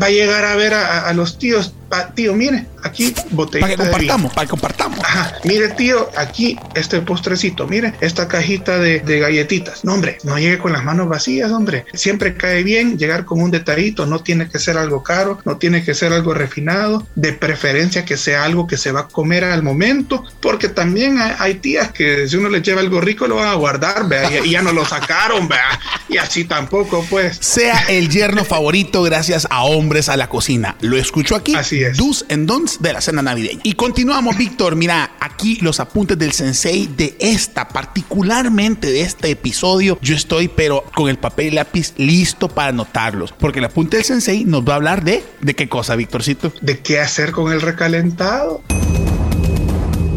Va 0.00 0.06
a 0.06 0.10
llegar 0.10 0.44
a 0.44 0.56
ver 0.56 0.74
a, 0.74 1.12
los 1.12 1.38
tíos. 1.38 1.74
Ah, 1.92 2.08
tío, 2.14 2.34
mire, 2.34 2.66
aquí 2.84 3.12
botellita 3.30 3.66
Para 3.66 3.76
que 3.76 3.82
compartamos, 3.82 4.32
para 4.32 4.46
que 4.46 4.50
compartamos. 4.50 5.00
Ajá, 5.00 5.34
mire 5.44 5.68
tío, 5.70 6.08
aquí 6.16 6.56
este 6.74 7.00
postrecito, 7.00 7.66
mire, 7.66 7.94
esta 8.00 8.28
cajita 8.28 8.78
de, 8.78 9.00
de 9.00 9.18
galletitas. 9.18 9.84
No, 9.84 9.94
hombre, 9.94 10.18
no 10.22 10.38
llegue 10.38 10.58
con 10.58 10.72
las 10.72 10.84
manos 10.84 11.08
vacías, 11.08 11.50
hombre. 11.50 11.84
Siempre 11.92 12.34
cae 12.36 12.62
bien 12.62 12.96
llegar 12.96 13.24
con 13.24 13.42
un 13.42 13.50
detallito, 13.50 14.06
no 14.06 14.20
tiene 14.20 14.48
que 14.48 14.60
ser 14.60 14.78
algo 14.78 15.02
caro, 15.02 15.40
no 15.44 15.56
tiene 15.56 15.82
que 15.82 15.94
ser 15.94 16.12
algo 16.12 16.32
refinado, 16.32 17.06
de 17.16 17.32
preferencia 17.32 18.04
que 18.04 18.16
sea 18.16 18.44
algo 18.44 18.68
que 18.68 18.76
se 18.76 18.92
va 18.92 19.00
a 19.00 19.08
comer 19.08 19.42
al 19.44 19.62
momento, 19.62 20.24
porque 20.40 20.68
también 20.68 21.18
hay, 21.18 21.32
hay 21.38 21.54
tías 21.54 21.90
que 21.90 22.28
si 22.28 22.36
uno 22.36 22.48
les 22.50 22.62
lleva 22.62 22.80
algo 22.80 23.00
rico 23.00 23.26
lo 23.26 23.36
van 23.36 23.48
a 23.48 23.54
guardar, 23.54 24.08
vea, 24.08 24.30
y, 24.30 24.48
y 24.48 24.50
ya 24.52 24.62
no 24.62 24.72
lo 24.72 24.84
sacaron, 24.84 25.48
vea, 25.48 25.80
y 26.08 26.18
así 26.18 26.44
tampoco, 26.44 27.04
pues. 27.10 27.38
Sea 27.40 27.86
el 27.88 28.08
yerno 28.10 28.44
favorito 28.44 29.02
gracias 29.02 29.48
a 29.50 29.64
Hombres 29.64 30.08
a 30.08 30.16
la 30.16 30.28
Cocina. 30.28 30.76
Lo 30.80 30.96
escucho 30.96 31.34
aquí. 31.34 31.54
Así 31.80 31.84
es. 31.84 31.96
Do's 31.96 32.24
and 32.28 32.46
don'ts 32.46 32.80
de 32.80 32.92
la 32.92 33.00
cena 33.00 33.22
navideña. 33.22 33.60
Y 33.62 33.74
continuamos, 33.74 34.36
Víctor. 34.36 34.76
Mira, 34.76 35.12
aquí 35.20 35.58
los 35.60 35.80
apuntes 35.80 36.18
del 36.18 36.32
sensei 36.32 36.86
de 36.86 37.16
esta, 37.18 37.68
particularmente 37.68 38.88
de 38.88 39.02
este 39.02 39.30
episodio. 39.30 39.98
Yo 40.02 40.14
estoy, 40.14 40.48
pero 40.48 40.84
con 40.94 41.08
el 41.08 41.18
papel 41.18 41.46
y 41.46 41.50
lápiz 41.52 41.94
listo 41.96 42.48
para 42.48 42.68
anotarlos. 42.68 43.32
Porque 43.32 43.58
el 43.60 43.66
apunte 43.66 43.96
del 43.96 44.04
sensei 44.04 44.44
nos 44.44 44.62
va 44.62 44.74
a 44.74 44.76
hablar 44.76 45.04
de... 45.04 45.24
¿De 45.40 45.54
qué 45.54 45.68
cosa, 45.68 45.96
Víctorcito? 45.96 46.52
¿De 46.60 46.80
qué 46.80 47.00
hacer 47.00 47.32
con 47.32 47.52
el 47.52 47.60
recalentado? 47.60 48.62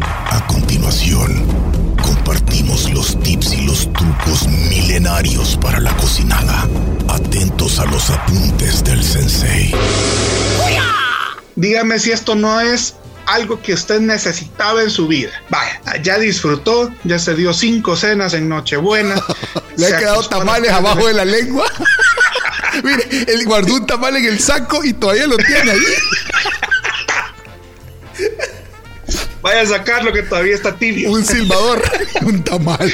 A 0.02 0.46
continuación, 0.46 1.46
compartimos 2.02 2.90
los 2.90 3.18
tips 3.20 3.54
y 3.54 3.66
los 3.66 3.92
trucos 3.92 4.48
milenarios 4.68 5.56
para 5.58 5.80
la 5.80 5.96
cocinada. 5.96 6.68
Atentos 7.08 7.78
a 7.78 7.84
los 7.86 8.10
apuntes 8.10 8.82
del 8.84 9.02
sensei. 9.02 9.72
Dígame 11.56 11.98
si 11.98 12.12
esto 12.12 12.34
no 12.34 12.60
es 12.60 12.94
algo 13.26 13.60
que 13.62 13.74
usted 13.74 14.00
necesitaba 14.00 14.82
en 14.82 14.90
su 14.90 15.06
vida. 15.06 15.30
Vaya, 15.48 15.80
ya 16.02 16.18
disfrutó, 16.18 16.92
ya 17.04 17.18
se 17.18 17.34
dio 17.34 17.52
cinco 17.52 17.96
cenas 17.96 18.34
en 18.34 18.48
Nochebuena. 18.48 19.14
Le 19.76 19.86
han 19.86 19.98
quedado 19.98 20.20
a 20.20 20.28
tamales 20.28 20.70
abajo 20.70 21.06
de 21.06 21.14
la 21.14 21.24
lengua. 21.24 21.66
Mire, 22.82 23.06
él 23.32 23.44
guardó 23.44 23.74
un 23.74 23.86
tamal 23.86 24.16
en 24.16 24.26
el 24.26 24.40
saco 24.40 24.84
y 24.84 24.92
todavía 24.92 25.26
lo 25.26 25.36
tiene 25.36 25.70
ahí. 25.70 25.78
Vaya 29.44 29.60
a 29.60 29.66
sacarlo 29.66 30.10
que 30.10 30.22
todavía 30.22 30.54
está 30.54 30.74
tibio. 30.74 31.10
Un 31.10 31.22
silbador, 31.22 31.82
un 32.22 32.42
tamal. 32.42 32.90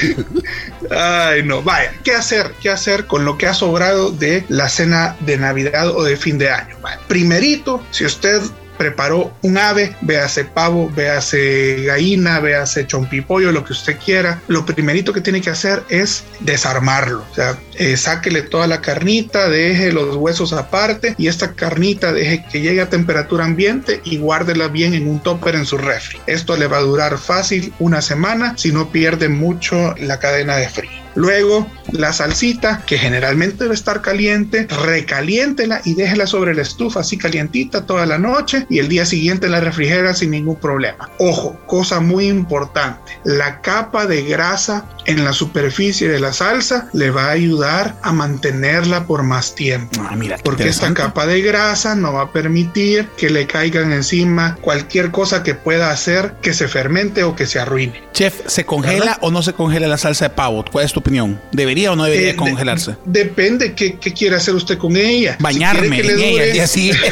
Ay, 0.89 1.43
no, 1.43 1.63
vaya, 1.63 1.93
¿qué 2.03 2.11
hacer? 2.11 2.51
¿Qué 2.61 2.69
hacer 2.69 3.07
con 3.07 3.23
lo 3.23 3.37
que 3.37 3.47
ha 3.47 3.53
sobrado 3.53 4.11
de 4.11 4.43
la 4.49 4.67
cena 4.67 5.15
de 5.21 5.37
Navidad 5.37 5.87
o 5.95 6.03
de 6.03 6.17
fin 6.17 6.37
de 6.37 6.49
año? 6.49 6.75
Vaya, 6.81 6.99
primerito, 7.07 7.81
si 7.91 8.03
usted 8.03 8.41
preparó 8.81 9.31
un 9.43 9.59
ave, 9.59 9.95
véase 10.01 10.43
pavo, 10.43 10.89
véase 10.89 11.83
gallina, 11.85 12.39
véase 12.39 12.87
chompipollo, 12.87 13.51
lo 13.51 13.63
que 13.63 13.73
usted 13.73 13.95
quiera. 14.03 14.41
Lo 14.47 14.65
primerito 14.65 15.13
que 15.13 15.21
tiene 15.21 15.39
que 15.39 15.51
hacer 15.51 15.83
es 15.89 16.23
desarmarlo. 16.39 17.23
O 17.31 17.35
sea, 17.35 17.59
eh, 17.75 17.95
sáquele 17.95 18.41
toda 18.41 18.65
la 18.65 18.81
carnita, 18.81 19.49
deje 19.49 19.91
los 19.91 20.15
huesos 20.15 20.51
aparte 20.51 21.13
y 21.19 21.27
esta 21.27 21.53
carnita 21.53 22.11
deje 22.11 22.43
que 22.51 22.61
llegue 22.61 22.81
a 22.81 22.89
temperatura 22.89 23.45
ambiente 23.45 24.01
y 24.03 24.17
guárdela 24.17 24.67
bien 24.67 24.95
en 24.95 25.07
un 25.07 25.19
topper 25.19 25.53
en 25.53 25.67
su 25.67 25.77
refri. 25.77 26.17
Esto 26.25 26.57
le 26.57 26.65
va 26.65 26.77
a 26.77 26.81
durar 26.81 27.19
fácil 27.19 27.71
una 27.77 28.01
semana 28.01 28.55
si 28.57 28.71
no 28.71 28.91
pierde 28.91 29.29
mucho 29.29 29.93
la 29.99 30.17
cadena 30.17 30.55
de 30.55 30.69
frío. 30.69 31.00
Luego, 31.15 31.67
la 31.91 32.13
salsita, 32.13 32.83
que 32.85 32.97
generalmente 32.97 33.63
debe 33.63 33.73
estar 33.73 34.01
caliente, 34.01 34.67
recaliéntela 34.67 35.81
y 35.83 35.95
déjela 35.95 36.27
sobre 36.27 36.53
la 36.53 36.61
estufa 36.61 37.01
así 37.01 37.17
calientita 37.17 37.85
toda 37.85 38.05
la 38.05 38.17
noche 38.17 38.65
y 38.69 38.79
el 38.79 38.87
día 38.87 39.05
siguiente 39.05 39.49
la 39.49 39.59
refrigera 39.59 40.13
sin 40.13 40.31
ningún 40.31 40.55
problema. 40.55 41.09
Ojo, 41.19 41.59
cosa 41.65 41.99
muy 41.99 42.27
importante, 42.27 43.19
la 43.23 43.61
capa 43.61 44.05
de 44.05 44.23
grasa 44.23 44.85
en 45.05 45.23
la 45.23 45.33
superficie 45.33 46.07
de 46.07 46.19
la 46.19 46.33
salsa 46.33 46.87
le 46.93 47.11
va 47.11 47.25
a 47.25 47.31
ayudar 47.31 47.95
a 48.03 48.13
mantenerla 48.13 49.05
por 49.05 49.23
más 49.23 49.55
tiempo. 49.55 50.01
Ah, 50.07 50.15
mira, 50.15 50.37
porque 50.43 50.69
esta 50.69 50.93
capa 50.93 51.25
de 51.25 51.41
grasa 51.41 51.95
no 51.95 52.13
va 52.13 52.23
a 52.23 52.31
permitir 52.31 53.07
que 53.17 53.29
le 53.29 53.47
caigan 53.47 53.91
encima 53.91 54.57
cualquier 54.61 55.11
cosa 55.11 55.43
que 55.43 55.55
pueda 55.55 55.91
hacer 55.91 56.35
que 56.41 56.53
se 56.53 56.67
fermente 56.67 57.23
o 57.23 57.35
que 57.35 57.45
se 57.45 57.59
arruine. 57.59 58.01
Chef, 58.13 58.41
¿se 58.47 58.65
congela 58.65 58.99
¿verdad? 58.99 59.17
o 59.21 59.31
no 59.31 59.41
se 59.41 59.53
congela 59.53 59.87
la 59.87 59.97
salsa 59.97 60.25
de 60.25 60.35
pavo? 60.35 60.63
¿Cuál 60.71 60.85
es 60.85 60.93
tu 60.93 61.00
opinión? 61.01 61.39
¿Debería 61.51 61.91
o 61.91 61.95
no 61.95 62.05
debería 62.05 62.31
eh, 62.31 62.35
congelarse? 62.35 62.95
De, 63.05 63.25
depende 63.25 63.73
qué, 63.73 63.97
qué, 63.97 64.13
quiere 64.13 64.35
hacer 64.35 64.55
usted 64.55 64.77
con 64.77 64.95
ella. 64.95 65.37
Bañarme 65.39 66.01
si 66.01 66.07
en 66.07 66.15
dure... 66.15 66.29
ella 66.29 66.43
el 66.45 66.53
día 66.53 66.67
siguiente. 66.67 67.11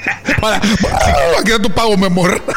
para, 0.40 0.60
para 0.60 1.44
que 1.44 1.58
tu 1.58 1.70
pavo, 1.70 1.96
mi 1.96 2.06
amor. 2.06 2.42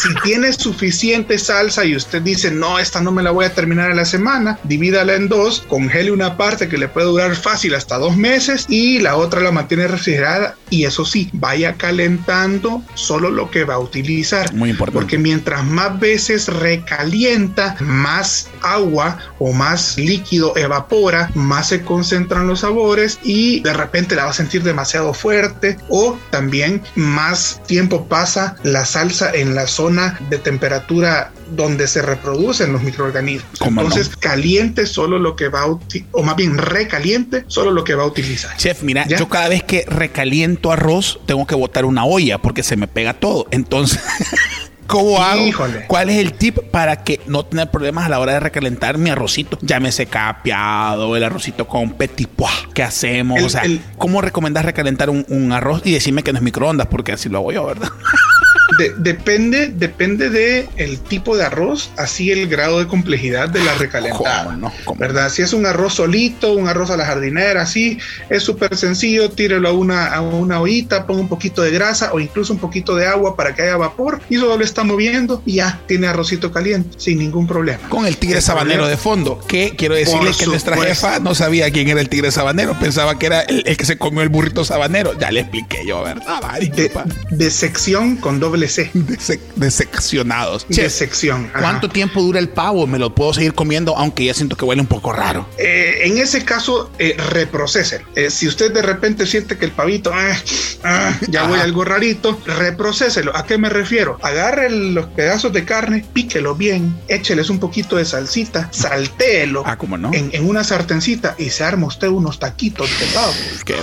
si 0.00 0.14
tiene 0.22 0.52
suficiente 0.52 1.38
salsa 1.38 1.84
y 1.84 1.94
usted 1.94 2.22
dice, 2.22 2.50
no, 2.50 2.78
esta 2.78 3.02
no 3.02 3.12
me 3.12 3.22
la 3.22 3.32
voy 3.32 3.44
a 3.44 3.52
terminar 3.52 3.90
en 3.90 3.98
la 3.98 4.06
semana, 4.06 4.58
divídala 4.64 5.14
en 5.14 5.28
dos, 5.28 5.62
congele 5.68 6.10
una 6.10 6.38
parte 6.38 6.68
que 6.68 6.78
le 6.78 6.88
puede 6.88 7.06
durar 7.08 7.36
fácil 7.36 7.74
hasta 7.74 7.98
dos 7.98 8.16
meses 8.16 8.64
y 8.68 8.98
la 9.00 9.16
otra 9.16 9.40
la 9.40 9.52
mantiene 9.52 9.86
refrigerada 9.88 10.56
y 10.70 10.84
eso 10.84 11.04
sí, 11.04 11.28
vaya 11.34 11.74
calentando 11.74 12.82
solo 12.94 13.30
lo 13.30 13.50
que 13.50 13.64
va 13.64 13.74
a 13.74 13.78
utilizar. 13.78 14.54
Muy 14.54 14.70
importante. 14.70 15.00
Porque 15.00 15.18
mientras 15.18 15.64
más 15.64 15.98
veces 15.98 16.48
recalienta, 16.48 17.76
más 17.80 18.48
agua 18.62 19.18
o 19.38 19.52
más 19.52 19.98
líquido 19.98 20.56
evapora, 20.56 21.30
más 21.34 21.68
se 21.68 21.82
concentran 21.82 22.46
los 22.46 22.60
sabores 22.60 23.18
y 23.22 23.60
de 23.60 23.72
repente 23.72 24.16
la 24.16 24.24
va 24.24 24.30
a 24.30 24.34
sentir 24.34 24.62
demasiado 24.62 25.12
fuerte 25.12 25.76
o 25.88 26.18
también 26.30 26.82
más 26.94 27.60
tiempo 27.66 28.06
pasa 28.06 28.56
la 28.62 28.86
salsa 28.86 29.32
en 29.34 29.54
la 29.54 29.66
zona 29.66 29.89
de 30.28 30.38
temperatura 30.38 31.32
donde 31.50 31.88
se 31.88 32.02
reproducen 32.02 32.72
los 32.72 32.82
microorganismos. 32.82 33.60
Entonces, 33.60 34.10
no? 34.10 34.16
caliente 34.20 34.86
solo 34.86 35.18
lo 35.18 35.36
que 35.36 35.48
va 35.48 35.62
a 35.62 35.66
o 36.12 36.22
más 36.22 36.36
bien 36.36 36.56
recaliente 36.58 37.44
solo 37.48 37.70
lo 37.70 37.84
que 37.84 37.94
va 37.94 38.04
a 38.04 38.06
utilizar. 38.06 38.56
Chef, 38.56 38.82
mira, 38.82 39.04
¿Ya? 39.06 39.18
yo 39.18 39.28
cada 39.28 39.48
vez 39.48 39.62
que 39.62 39.84
recaliento 39.86 40.72
arroz 40.72 41.20
tengo 41.26 41.46
que 41.46 41.54
botar 41.54 41.84
una 41.84 42.04
olla 42.04 42.38
porque 42.38 42.62
se 42.62 42.76
me 42.76 42.86
pega 42.86 43.14
todo. 43.14 43.46
Entonces, 43.50 44.00
¿Cómo 44.90 45.22
hago? 45.22 45.46
Híjole. 45.46 45.84
¿Cuál 45.86 46.10
es 46.10 46.16
el 46.16 46.32
tip 46.32 46.58
para 46.72 47.04
que 47.04 47.20
no 47.26 47.44
tener 47.44 47.70
problemas 47.70 48.06
a 48.06 48.08
la 48.08 48.18
hora 48.18 48.32
de 48.32 48.40
recalentar 48.40 48.98
mi 48.98 49.08
arrocito? 49.10 49.56
Llámese 49.62 50.06
capeado, 50.06 51.14
el 51.14 51.22
arrocito 51.22 51.68
con 51.68 51.92
petit 51.92 52.28
pois. 52.28 52.50
¿Qué 52.74 52.82
hacemos? 52.82 53.38
El, 53.38 53.44
o 53.44 53.48
sea, 53.48 53.62
el... 53.62 53.80
¿cómo 53.98 54.20
recomendás 54.20 54.64
recalentar 54.64 55.08
un, 55.08 55.24
un, 55.28 55.52
arroz 55.52 55.82
y 55.84 55.92
decirme 55.92 56.24
que 56.24 56.32
no 56.32 56.38
es 56.38 56.42
microondas? 56.42 56.88
Porque 56.88 57.12
así 57.12 57.28
lo 57.28 57.38
hago 57.38 57.52
yo, 57.52 57.66
¿verdad? 57.66 57.88
De, 58.78 58.94
depende, 58.96 59.68
depende 59.68 60.30
de 60.30 60.68
el 60.76 60.98
tipo 60.98 61.36
de 61.36 61.44
arroz, 61.44 61.90
así 61.96 62.30
el 62.30 62.48
grado 62.48 62.78
de 62.78 62.86
complejidad 62.86 63.48
de 63.48 63.62
la 63.64 63.74
recalentada. 63.74 64.44
¿Cómo 64.44 64.56
no? 64.56 64.72
¿Cómo? 64.84 64.98
¿Verdad? 64.98 65.30
Si 65.30 65.42
es 65.42 65.52
un 65.52 65.66
arroz 65.66 65.94
solito, 65.94 66.54
un 66.54 66.68
arroz 66.68 66.90
a 66.90 66.96
la 66.96 67.04
jardinera, 67.04 67.62
así 67.62 67.98
es 68.28 68.42
súper 68.42 68.76
sencillo, 68.76 69.30
tírelo 69.30 69.68
a 69.68 69.72
una, 69.72 70.06
a 70.06 70.20
una 70.20 70.60
ollita, 70.60 71.06
ponga 71.06 71.20
un 71.20 71.28
poquito 71.28 71.62
de 71.62 71.70
grasa 71.70 72.12
o 72.12 72.20
incluso 72.20 72.52
un 72.52 72.58
poquito 72.58 72.94
de 72.94 73.06
agua 73.06 73.36
para 73.36 73.54
que 73.54 73.62
haya 73.62 73.76
vapor 73.76 74.20
y 74.28 74.36
solo 74.36 74.56
lo 74.56 74.64
está 74.64 74.84
moviendo 74.84 75.42
y 75.44 75.54
ya 75.54 75.80
tiene 75.86 76.06
arrocito 76.06 76.52
caliente 76.52 76.98
sin 76.98 77.18
ningún 77.18 77.46
problema. 77.46 77.88
Con 77.88 78.06
el 78.06 78.16
tigre 78.16 78.36
el 78.36 78.42
sabanero 78.42 78.82
problema. 78.82 78.90
de 78.90 78.96
fondo, 78.96 79.40
que 79.46 79.74
quiero 79.76 79.94
decirle 79.94 80.30
Por 80.30 80.36
que 80.36 80.46
nuestra 80.46 80.76
jefa 80.76 81.18
no 81.18 81.34
sabía 81.34 81.70
quién 81.70 81.88
era 81.88 82.00
el 82.00 82.08
tigre 82.08 82.30
sabanero, 82.30 82.78
pensaba 82.78 83.18
que 83.18 83.26
era 83.26 83.40
el, 83.42 83.62
el 83.66 83.76
que 83.76 83.84
se 83.84 83.98
comió 83.98 84.22
el 84.22 84.28
burrito 84.28 84.64
sabanero. 84.64 85.18
Ya 85.18 85.30
le 85.30 85.40
expliqué 85.40 85.78
yo, 85.86 86.02
¿verdad? 86.02 86.60
de, 86.60 86.90
de 87.30 87.50
sección 87.50 88.16
con 88.16 88.40
doble 88.40 88.59
C. 88.68 88.90
Desec 88.94 89.40
deseccionados. 89.56 90.66
Che, 90.70 90.82
Desección. 90.82 91.50
Ajá. 91.52 91.60
¿Cuánto 91.60 91.88
tiempo 91.88 92.22
dura 92.22 92.38
el 92.38 92.48
pavo? 92.48 92.86
Me 92.86 92.98
lo 92.98 93.14
puedo 93.14 93.32
seguir 93.34 93.54
comiendo, 93.54 93.96
aunque 93.96 94.24
ya 94.24 94.34
siento 94.34 94.56
que 94.56 94.64
huele 94.64 94.82
un 94.82 94.88
poco 94.88 95.12
raro. 95.12 95.48
Eh, 95.58 96.00
en 96.04 96.18
ese 96.18 96.44
caso, 96.44 96.90
eh, 96.98 97.16
reprocesen. 97.30 98.02
Eh, 98.14 98.30
si 98.30 98.48
usted 98.48 98.72
de 98.72 98.82
repente 98.82 99.26
siente 99.26 99.56
que 99.56 99.64
el 99.64 99.72
pavito 99.72 100.12
ah, 100.14 100.36
ah, 100.84 101.18
ya 101.28 101.44
huele 101.44 101.62
algo 101.62 101.84
rarito, 101.84 102.40
reprocéselo. 102.46 103.36
¿A 103.36 103.44
qué 103.44 103.58
me 103.58 103.68
refiero? 103.68 104.18
Agarre 104.22 104.70
los 104.70 105.06
pedazos 105.06 105.52
de 105.52 105.64
carne, 105.64 106.04
píquelo 106.12 106.54
bien, 106.54 106.98
écheles 107.08 107.50
un 107.50 107.58
poquito 107.58 107.96
de 107.96 108.04
salsita, 108.04 108.68
saltéelo 108.72 109.62
ah, 109.66 109.76
¿cómo 109.76 109.96
no? 109.96 110.12
en, 110.12 110.30
en, 110.32 110.48
una 110.48 110.64
sartencita 110.64 111.34
y 111.38 111.50
se 111.50 111.64
arma 111.64 111.86
usted 111.86 112.08
unos 112.08 112.38
taquitos 112.38 112.88
de 112.98 113.06
pavo. 113.06 113.32
Qué 113.64 113.74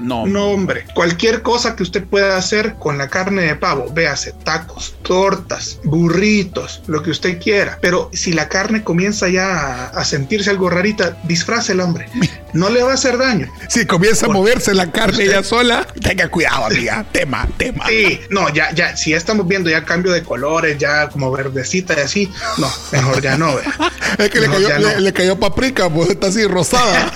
no. 0.00 0.26
no, 0.26 0.50
hombre. 0.50 0.84
Cualquier 0.94 1.42
cosa 1.42 1.76
que 1.76 1.82
usted 1.82 2.04
pueda 2.04 2.36
hacer 2.36 2.76
con 2.78 2.98
la 2.98 3.08
carne 3.08 3.42
de 3.42 3.55
pavo, 3.56 3.92
véase, 3.92 4.32
tacos, 4.44 4.94
tortas, 5.02 5.78
burritos, 5.84 6.82
lo 6.86 7.02
que 7.02 7.10
usted 7.10 7.40
quiera. 7.40 7.78
Pero 7.80 8.10
si 8.12 8.32
la 8.32 8.48
carne 8.48 8.82
comienza 8.84 9.28
ya 9.28 9.86
a, 9.86 10.04
sentirse 10.04 10.50
algo 10.50 10.70
rarita, 10.70 11.18
disfrace 11.24 11.72
el 11.72 11.80
hombre. 11.80 12.08
No 12.52 12.70
le 12.70 12.82
va 12.82 12.92
a 12.92 12.94
hacer 12.94 13.18
daño. 13.18 13.52
Si 13.68 13.86
comienza 13.86 14.26
a 14.26 14.28
moverse 14.28 14.74
la 14.74 14.90
carne 14.90 15.24
usted, 15.24 15.30
ya 15.30 15.42
sola, 15.42 15.86
tenga 16.00 16.28
cuidado, 16.28 16.66
amiga. 16.66 17.04
tema, 17.12 17.46
tema. 17.56 17.86
Sí, 17.88 18.20
no, 18.30 18.52
ya, 18.52 18.72
ya, 18.72 18.96
si 18.96 19.10
ya 19.10 19.16
estamos 19.16 19.46
viendo 19.46 19.68
ya 19.68 19.84
cambio 19.84 20.12
de 20.12 20.22
colores, 20.22 20.78
ya 20.78 21.08
como 21.08 21.30
verdecita 21.30 21.94
y 21.98 22.00
así, 22.00 22.32
no, 22.58 22.70
mejor 22.92 23.20
ya 23.20 23.36
no. 23.36 23.56
es 24.18 24.30
que 24.30 24.40
mejor 24.40 24.60
le, 24.60 24.66
cayó, 24.66 24.78
le, 24.78 24.94
no. 24.94 25.00
le, 25.00 25.12
cayó, 25.12 25.38
paprika, 25.38 25.90
pues 25.90 26.10
está 26.10 26.28
así 26.28 26.46
rosada. 26.46 27.12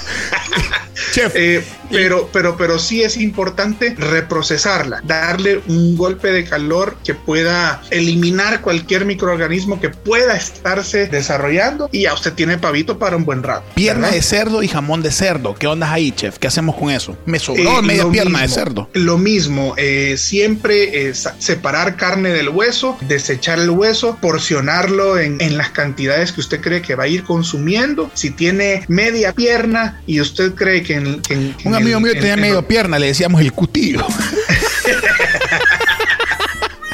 Chef. 1.13 1.33
Eh, 1.35 1.65
pero, 1.91 2.29
pero, 2.33 2.57
pero 2.57 2.79
sí 2.79 3.03
es 3.03 3.17
importante 3.17 3.95
reprocesarla, 3.97 5.03
darle 5.05 5.61
un 5.69 5.97
golpe 5.97 6.33
de 6.33 6.45
calor 6.45 6.97
que 7.05 7.15
pueda 7.15 7.83
eliminar 7.91 8.61
cualquier 8.61 9.05
microorganismo 9.05 9.81
que 9.81 9.91
pueda 9.91 10.37
estarse 10.37 11.07
desarrollando 11.07 11.89
y 11.93 12.03
ya 12.03 12.15
usted 12.15 12.33
tiene 12.33 12.59
pavito 12.59 12.99
para 12.99 13.17
un 13.17 13.25
buen 13.25 13.43
rato. 13.43 13.65
Pierna 13.75 14.09
¿verdad? 14.09 14.17
de 14.17 14.23
cerdo 14.23 14.63
y 14.63 14.69
jamón 14.69 15.03
de 15.03 15.11
cerdo. 15.11 15.55
¿Qué 15.55 15.67
onda 15.67 15.93
ahí, 15.93 16.13
chef? 16.13 16.39
¿Qué 16.39 16.47
hacemos 16.47 16.77
con 16.77 16.91
eso? 16.91 17.17
Me 17.27 17.39
sobró 17.39 17.79
eh, 17.79 17.83
media 17.83 18.09
pierna 18.11 18.41
mismo, 18.41 18.47
de 18.47 18.49
cerdo. 18.49 18.91
Lo 18.95 19.19
mismo, 19.19 19.75
eh, 19.77 20.17
siempre 20.17 21.09
eh, 21.09 21.15
separar 21.15 21.97
carne 21.97 22.31
del 22.31 22.49
hueso, 22.49 22.97
desechar 23.03 23.59
el 23.59 23.71
hueso, 23.71 24.19
porcionarlo 24.21 25.19
en, 25.19 25.41
en 25.41 25.57
las 25.57 25.71
cantidades 25.71 26.33
que 26.33 26.41
usted 26.41 26.61
cree 26.61 26.83
que 26.83 26.95
va 26.95 27.05
a 27.05 27.09
ir 27.09 27.25
consumiendo. 27.25 28.11
Si 28.15 28.31
tiene 28.31 28.85
media 28.89 29.33
pierna 29.33 30.01
y 30.07 30.21
usted 30.21 30.55
cree 30.55 30.83
que 30.83 30.95
en, 30.95 31.21
que 31.23 31.35
en, 31.35 31.55
amigo 31.81 32.01
mío 32.01 32.13
tenía 32.15 32.37
medio 32.37 32.67
pierna, 32.67 32.99
le 32.99 33.09
decíamos 33.09 33.41
el 33.41 33.53
cutillo. 33.53 34.05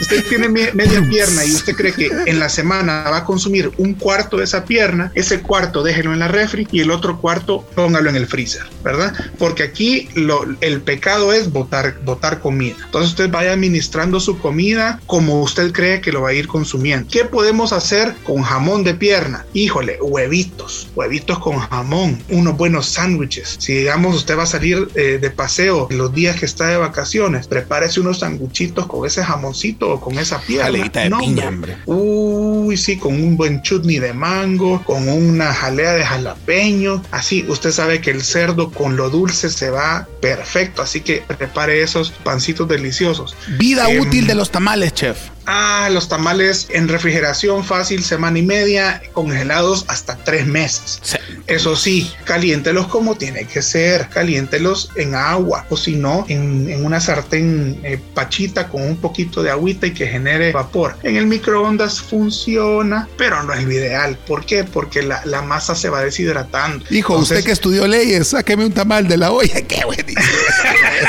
usted 0.06 0.24
tiene 0.28 0.48
media 0.48 1.04
pierna 1.08 1.44
y 1.44 1.52
usted 1.52 1.74
cree 1.74 1.92
que 1.92 2.08
en 2.26 2.38
la 2.38 2.48
semana 2.48 3.02
va 3.10 3.18
a 3.18 3.24
consumir 3.24 3.72
un 3.76 3.94
cuarto 3.94 4.36
de 4.36 4.44
esa 4.44 4.64
pierna, 4.64 5.10
ese 5.16 5.40
cuarto 5.40 5.82
déjelo 5.82 6.12
en 6.12 6.20
la 6.20 6.28
refri 6.28 6.68
y 6.70 6.80
el 6.80 6.92
otro 6.92 7.20
cuarto 7.20 7.66
póngalo 7.74 8.08
en 8.08 8.14
el 8.14 8.28
freezer, 8.28 8.62
¿verdad? 8.84 9.12
Porque 9.36 9.64
aquí 9.64 10.08
lo, 10.14 10.46
el 10.60 10.80
pecado 10.82 11.32
es 11.32 11.50
botar, 11.50 11.98
botar 12.04 12.38
comida. 12.38 12.76
Entonces 12.84 13.10
usted 13.10 13.30
vaya 13.30 13.52
administrando 13.52 14.20
su 14.20 14.38
comida 14.38 15.00
como 15.06 15.42
usted 15.42 15.72
cree 15.72 16.00
que 16.00 16.12
lo 16.12 16.22
va 16.22 16.28
a 16.28 16.34
ir 16.34 16.46
consumiendo. 16.46 17.08
¿Qué 17.10 17.24
podemos 17.24 17.72
hacer 17.72 18.14
con 18.22 18.42
jamón 18.42 18.84
de 18.84 18.94
pierna? 18.94 19.44
Híjole, 19.54 19.98
huevitos, 20.00 20.88
huevitos 20.94 21.40
con 21.40 21.58
jamón, 21.58 22.22
unos 22.28 22.56
buenos 22.56 22.86
sándwiches. 22.86 23.56
Si 23.58 23.74
digamos 23.74 24.14
usted 24.14 24.38
va 24.38 24.44
a 24.44 24.46
salir 24.46 24.88
eh, 24.94 25.18
de 25.20 25.30
paseo 25.30 25.88
los 25.90 26.14
días 26.14 26.38
que 26.38 26.46
está 26.46 26.68
de 26.68 26.76
vacaciones, 26.76 27.48
prepárese 27.48 27.98
unos 27.98 28.20
sanguchitos 28.20 28.86
con 28.86 29.04
ese 29.04 29.24
jamoncito 29.24 29.95
con 30.00 30.18
esa 30.18 30.40
pierna. 30.40 30.88
De 30.92 31.10
No, 31.10 31.18
piña, 31.18 31.48
hombre. 31.48 31.78
Uy, 31.86 32.76
sí, 32.76 32.96
con 32.96 33.14
un 33.14 33.36
buen 33.36 33.62
chutney 33.62 33.98
de 33.98 34.12
mango, 34.12 34.82
con 34.84 35.08
una 35.08 35.52
jalea 35.52 35.92
de 35.94 36.04
jalapeño. 36.04 37.02
Así, 37.10 37.44
usted 37.48 37.70
sabe 37.70 38.00
que 38.00 38.10
el 38.10 38.22
cerdo 38.22 38.70
con 38.70 38.96
lo 38.96 39.10
dulce 39.10 39.50
se 39.50 39.70
va 39.70 40.06
perfecto. 40.20 40.82
Así 40.82 41.00
que 41.00 41.22
prepare 41.26 41.82
esos 41.82 42.10
pancitos 42.10 42.68
deliciosos. 42.68 43.36
Vida 43.58 43.86
Em, 43.88 44.00
útil 44.00 44.26
de 44.26 44.34
los 44.34 44.50
tamales, 44.50 44.94
chef. 44.94 45.16
Ah, 45.48 45.88
los 45.92 46.08
tamales 46.08 46.66
en 46.70 46.88
refrigeración 46.88 47.64
fácil, 47.64 48.02
semana 48.02 48.38
y 48.38 48.42
media, 48.42 49.00
congelados 49.12 49.84
hasta 49.86 50.16
tres 50.16 50.44
meses. 50.44 50.98
Sí. 51.02 51.18
Eso 51.46 51.76
sí, 51.76 52.10
caliéntelos 52.24 52.88
como 52.88 53.14
tiene 53.14 53.46
que 53.46 53.62
ser, 53.62 54.08
caliéntelos 54.08 54.90
en 54.96 55.14
agua 55.14 55.64
o 55.70 55.76
si 55.76 55.94
no, 55.94 56.24
en, 56.28 56.68
en 56.68 56.84
una 56.84 56.98
sartén 57.00 57.78
eh, 57.84 58.00
pachita 58.14 58.68
con 58.68 58.82
un 58.82 58.96
poquito 58.96 59.44
de 59.44 59.50
agüita 59.50 59.85
y 59.86 59.92
que 59.94 60.06
genere 60.06 60.52
vapor. 60.52 60.96
En 61.02 61.16
el 61.16 61.26
microondas 61.26 62.00
funciona, 62.00 63.08
pero 63.16 63.42
no 63.42 63.52
es 63.52 63.64
lo 63.64 63.72
ideal. 63.72 64.18
¿Por 64.26 64.44
qué? 64.44 64.64
Porque 64.64 65.02
la, 65.02 65.22
la 65.24 65.42
masa 65.42 65.74
se 65.74 65.88
va 65.88 66.02
deshidratando. 66.02 66.84
Hijo, 66.90 67.14
Entonces, 67.14 67.38
usted 67.38 67.46
que 67.46 67.52
estudió 67.52 67.86
leyes, 67.86 68.28
sáqueme 68.28 68.66
un 68.66 68.72
tamal 68.72 69.08
de 69.08 69.16
la 69.16 69.30
olla. 69.32 69.60
Qué 69.68 69.84
buenísimo. 69.84 70.20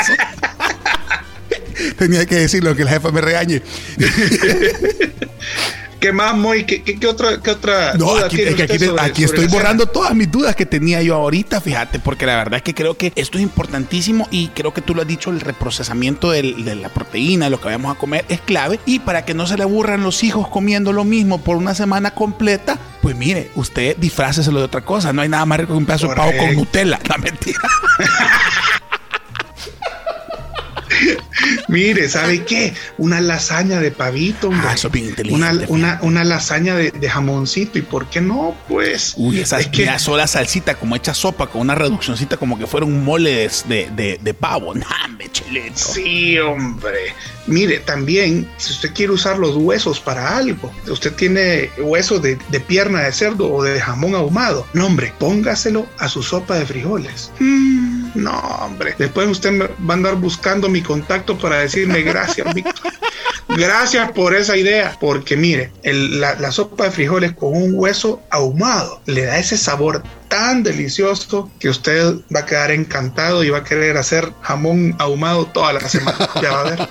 eso. 0.00 0.12
Tenía 1.98 2.26
que 2.26 2.36
decirlo, 2.36 2.74
que 2.74 2.84
la 2.84 2.90
jefa 2.90 3.10
me 3.10 3.20
regañe. 3.20 3.62
¿Qué 6.00 6.12
más, 6.12 6.36
Moy? 6.36 6.64
¿Qué, 6.64 6.82
qué, 6.82 6.96
qué 6.98 7.06
otra, 7.08 7.40
qué 7.42 7.50
otra 7.50 7.94
No, 7.94 8.12
duda 8.14 8.26
aquí, 8.26 8.36
tiene 8.36 8.50
es 8.52 8.56
que 8.56 8.62
usted 8.62 8.74
aquí, 8.76 8.84
sobre- 8.86 9.02
aquí 9.02 9.26
sobre 9.26 9.42
estoy 9.42 9.52
borrando 9.58 9.86
todas 9.86 10.14
mis 10.14 10.30
dudas 10.30 10.54
que 10.54 10.64
tenía 10.64 11.02
yo 11.02 11.16
ahorita, 11.16 11.60
fíjate, 11.60 11.98
porque 11.98 12.24
la 12.24 12.36
verdad 12.36 12.58
es 12.58 12.62
que 12.62 12.72
creo 12.74 12.96
que 12.96 13.12
esto 13.16 13.36
es 13.38 13.42
importantísimo 13.42 14.28
y 14.30 14.48
creo 14.48 14.72
que 14.72 14.80
tú 14.80 14.94
lo 14.94 15.02
has 15.02 15.08
dicho, 15.08 15.30
el 15.30 15.40
reprocesamiento 15.40 16.30
del- 16.30 16.64
de 16.64 16.76
la 16.76 16.88
proteína, 16.88 17.50
lo 17.50 17.60
que 17.60 17.68
vamos 17.68 17.94
a 17.96 17.98
comer, 17.98 18.24
es 18.28 18.40
clave. 18.40 18.78
Y 18.86 19.00
para 19.00 19.24
que 19.24 19.34
no 19.34 19.46
se 19.48 19.56
le 19.56 19.64
aburran 19.64 20.02
los 20.04 20.22
hijos 20.22 20.46
comiendo 20.48 20.92
lo 20.92 21.02
mismo 21.04 21.42
por 21.42 21.56
una 21.56 21.74
semana 21.74 22.12
completa, 22.12 22.78
pues 23.02 23.16
mire, 23.16 23.50
usted 23.56 23.96
disfráceselo 23.96 24.58
de 24.60 24.66
otra 24.66 24.82
cosa. 24.82 25.12
No 25.12 25.22
hay 25.22 25.28
nada 25.28 25.46
más 25.46 25.58
rico 25.60 25.72
que 25.72 25.78
un 25.78 25.86
pedazo 25.86 26.08
de 26.08 26.14
pavo 26.14 26.32
con. 26.38 26.54
Nutella. 26.54 26.98
La 27.08 27.18
mentira. 27.18 27.58
Mire, 31.68 32.08
¿sabe 32.08 32.44
qué? 32.44 32.74
Una 32.96 33.20
lasaña 33.20 33.78
de 33.80 33.90
pavito, 33.90 34.48
hombre. 34.48 34.66
Ah, 34.68 34.74
eso 34.74 34.88
es 34.88 34.92
bien 34.94 35.06
inteligente, 35.10 35.34
Una, 35.34 35.66
una, 35.68 35.98
una 36.02 36.24
lasaña 36.24 36.74
de, 36.74 36.90
de 36.90 37.08
jamoncito. 37.10 37.78
¿Y 37.78 37.82
por 37.82 38.06
qué 38.08 38.20
no? 38.20 38.56
Pues. 38.68 39.14
Uy, 39.16 39.40
esa 39.40 39.60
es 39.60 39.68
que 39.68 39.98
sola 39.98 40.26
salsita 40.26 40.74
como 40.76 40.96
hecha 40.96 41.12
sopa 41.14 41.46
con 41.48 41.60
una 41.60 41.74
reduccióncita 41.74 42.36
como 42.38 42.58
que 42.58 42.66
fuera 42.66 42.86
un 42.86 43.04
mole 43.04 43.30
de, 43.34 43.50
de, 43.68 43.90
de- 43.94 44.18
de 44.22 44.34
pavo. 44.34 44.74
Nambe, 44.74 45.30
chileno. 45.30 45.76
Sí, 45.76 46.38
hombre. 46.38 47.14
Mire, 47.46 47.78
también, 47.80 48.46
si 48.58 48.72
usted 48.72 48.92
quiere 48.92 49.12
usar 49.12 49.38
los 49.38 49.56
huesos 49.56 50.00
para 50.00 50.36
algo, 50.36 50.70
usted 50.88 51.12
tiene 51.14 51.70
huesos 51.78 52.20
de, 52.22 52.38
de 52.50 52.60
pierna 52.60 53.00
de 53.02 53.12
cerdo 53.12 53.50
o 53.52 53.62
de 53.62 53.80
jamón 53.80 54.14
ahumado. 54.14 54.66
No, 54.74 54.86
hombre, 54.86 55.12
póngaselo 55.18 55.86
a 55.98 56.08
su 56.08 56.22
sopa 56.22 56.58
de 56.58 56.66
frijoles. 56.66 57.30
Mm, 57.40 57.97
no, 58.14 58.38
hombre. 58.60 58.94
Después 58.98 59.28
usted 59.28 59.60
va 59.60 59.94
a 59.94 59.96
andar 59.96 60.14
buscando 60.16 60.68
mi 60.68 60.82
contacto 60.82 61.36
para 61.38 61.58
decirme 61.60 62.02
gracias, 62.02 62.52
Víctor. 62.54 62.92
Gracias 63.56 64.12
por 64.12 64.34
esa 64.34 64.58
idea, 64.58 64.94
porque 65.00 65.34
mire, 65.34 65.72
el- 65.82 66.20
la, 66.20 66.34
la 66.34 66.52
sopa 66.52 66.84
de 66.84 66.90
frijoles 66.90 67.32
con 67.32 67.56
un 67.56 67.72
hueso 67.74 68.20
ahumado 68.30 69.00
le 69.06 69.24
da 69.24 69.38
ese 69.38 69.56
sabor 69.56 70.02
tan 70.28 70.62
delicioso 70.62 71.50
que 71.58 71.70
usted 71.70 72.16
va 72.34 72.40
a 72.40 72.44
quedar 72.46 72.70
encantado 72.72 73.42
y 73.42 73.48
va 73.48 73.58
a 73.58 73.64
querer 73.64 73.96
hacer 73.96 74.34
jamón 74.42 74.94
ahumado 74.98 75.46
toda 75.46 75.72
la 75.72 75.80
semana. 75.88 76.28
Ya 76.42 76.52
va 76.52 76.60
a 76.60 76.64
ver. 76.64 76.88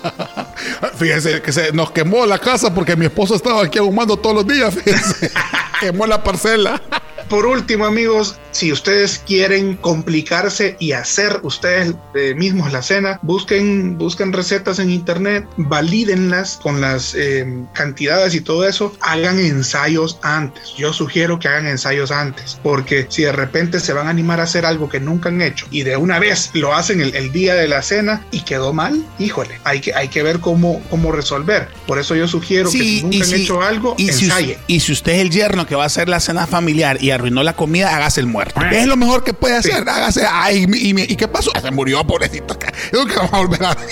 Fíjese 0.98 1.42
que 1.44 1.52
se 1.54 1.72
nos 1.74 1.92
quemó 1.92 2.26
la 2.26 2.40
casa 2.40 2.74
porque 2.74 2.96
mi 2.96 3.06
esposo 3.06 3.36
estaba 3.36 3.64
aquí 3.64 3.78
ahumando 3.78 4.18
todos 4.18 4.38
los 4.38 4.48
días. 4.48 4.74
Fíjese. 4.74 5.32
quemó 5.80 6.08
la 6.08 6.24
parcela. 6.24 6.82
Por 7.30 7.46
último, 7.46 7.86
amigos, 7.86 8.40
si 8.52 8.72
ustedes 8.72 9.20
quieren 9.20 9.76
complicarse 9.76 10.78
y 10.80 10.94
hacer 10.94 11.40
ustedes 11.44 11.94
eh, 12.16 12.34
mismos 12.36 12.72
la 12.72 12.82
cena, 12.82 13.20
busquen, 13.22 13.98
busquen 13.98 14.32
recetas 14.32 14.80
en 14.80 14.90
internet, 14.90 15.46
valídenlas 15.58 16.58
con 16.62 16.80
las 16.80 17.14
eh, 17.16 17.46
cantidades 17.74 18.34
y 18.34 18.42
todo 18.42 18.68
eso, 18.68 18.96
hagan 19.02 19.40
ensayos 19.40 20.20
antes. 20.22 20.74
Yo 20.78 20.94
sugiero 20.94 21.38
que 21.38 21.50
hagan 21.50 21.68
ensayos 21.68 22.12
antes, 22.12 22.60
porque 22.64 23.08
si 23.10 23.24
de 23.24 23.32
repente 23.32 23.80
se 23.80 23.94
van 23.94 24.08
a 24.08 24.12
animar 24.12 24.40
a 24.40 24.44
hacer 24.44 24.66
algo 24.66 24.88
que 24.88 25.00
nunca 25.00 25.30
han 25.30 25.42
hecho 25.42 25.68
y 25.70 25.84
de 25.84 25.98
una 25.98 26.20
vez 26.20 26.52
lo 26.54 26.74
hacen 26.74 27.02
el, 27.02 27.14
el 27.14 27.32
día 27.32 27.56
de 27.56 27.68
la 27.68 27.82
cena 27.82 28.26
y 28.32 28.42
quedó 28.42 28.72
mal, 28.72 29.06
híjole, 29.20 29.60
hay 29.66 29.82
que, 29.82 29.94
hay 29.94 30.08
que 30.08 30.24
ver 30.24 30.40
cómo, 30.40 30.82
cómo 30.90 31.12
resolver. 31.12 31.68
Por 31.86 32.00
eso 32.00 32.16
yo 32.16 32.28
sugiero 32.28 32.72
que 32.72 32.78
si 32.78 33.04
nunca 33.04 33.26
han 33.26 33.34
hecho 33.34 33.62
algo, 33.62 33.96
y 33.98 34.12
si, 34.12 34.26
ensayen. 34.26 34.58
y 34.68 34.80
si 34.80 34.94
usted 34.94 35.14
es 35.14 35.22
el 35.22 35.30
yerno 35.30 35.68
que 35.68 35.76
va 35.76 35.84
a 35.84 35.88
hacer 35.88 36.08
la 36.08 36.20
cena 36.20 36.48
familiar 36.48 36.98
y 37.02 37.12
arruinó 37.18 37.44
la 37.44 37.54
comida, 37.56 37.96
hágase 37.96 38.22
el 38.22 38.28
muerto. 38.28 38.62
Es 38.72 38.86
lo 38.88 38.96
mejor 38.98 39.24
que 39.24 39.34
puede 39.34 39.56
hacer. 39.58 39.88
Hágase. 39.88 40.26
Ay, 40.30 40.66
y, 40.74 41.00
y- 41.02 41.04
¿y 41.12 41.16
qué 41.16 41.28
pasó? 41.28 41.52
Se 41.62 41.72
murió, 41.72 42.06
pobrecito. 42.06 42.58
Nunca 42.94 43.16
vamos 43.16 43.34
a 43.34 43.38
volver 43.38 43.64
a 43.66 43.78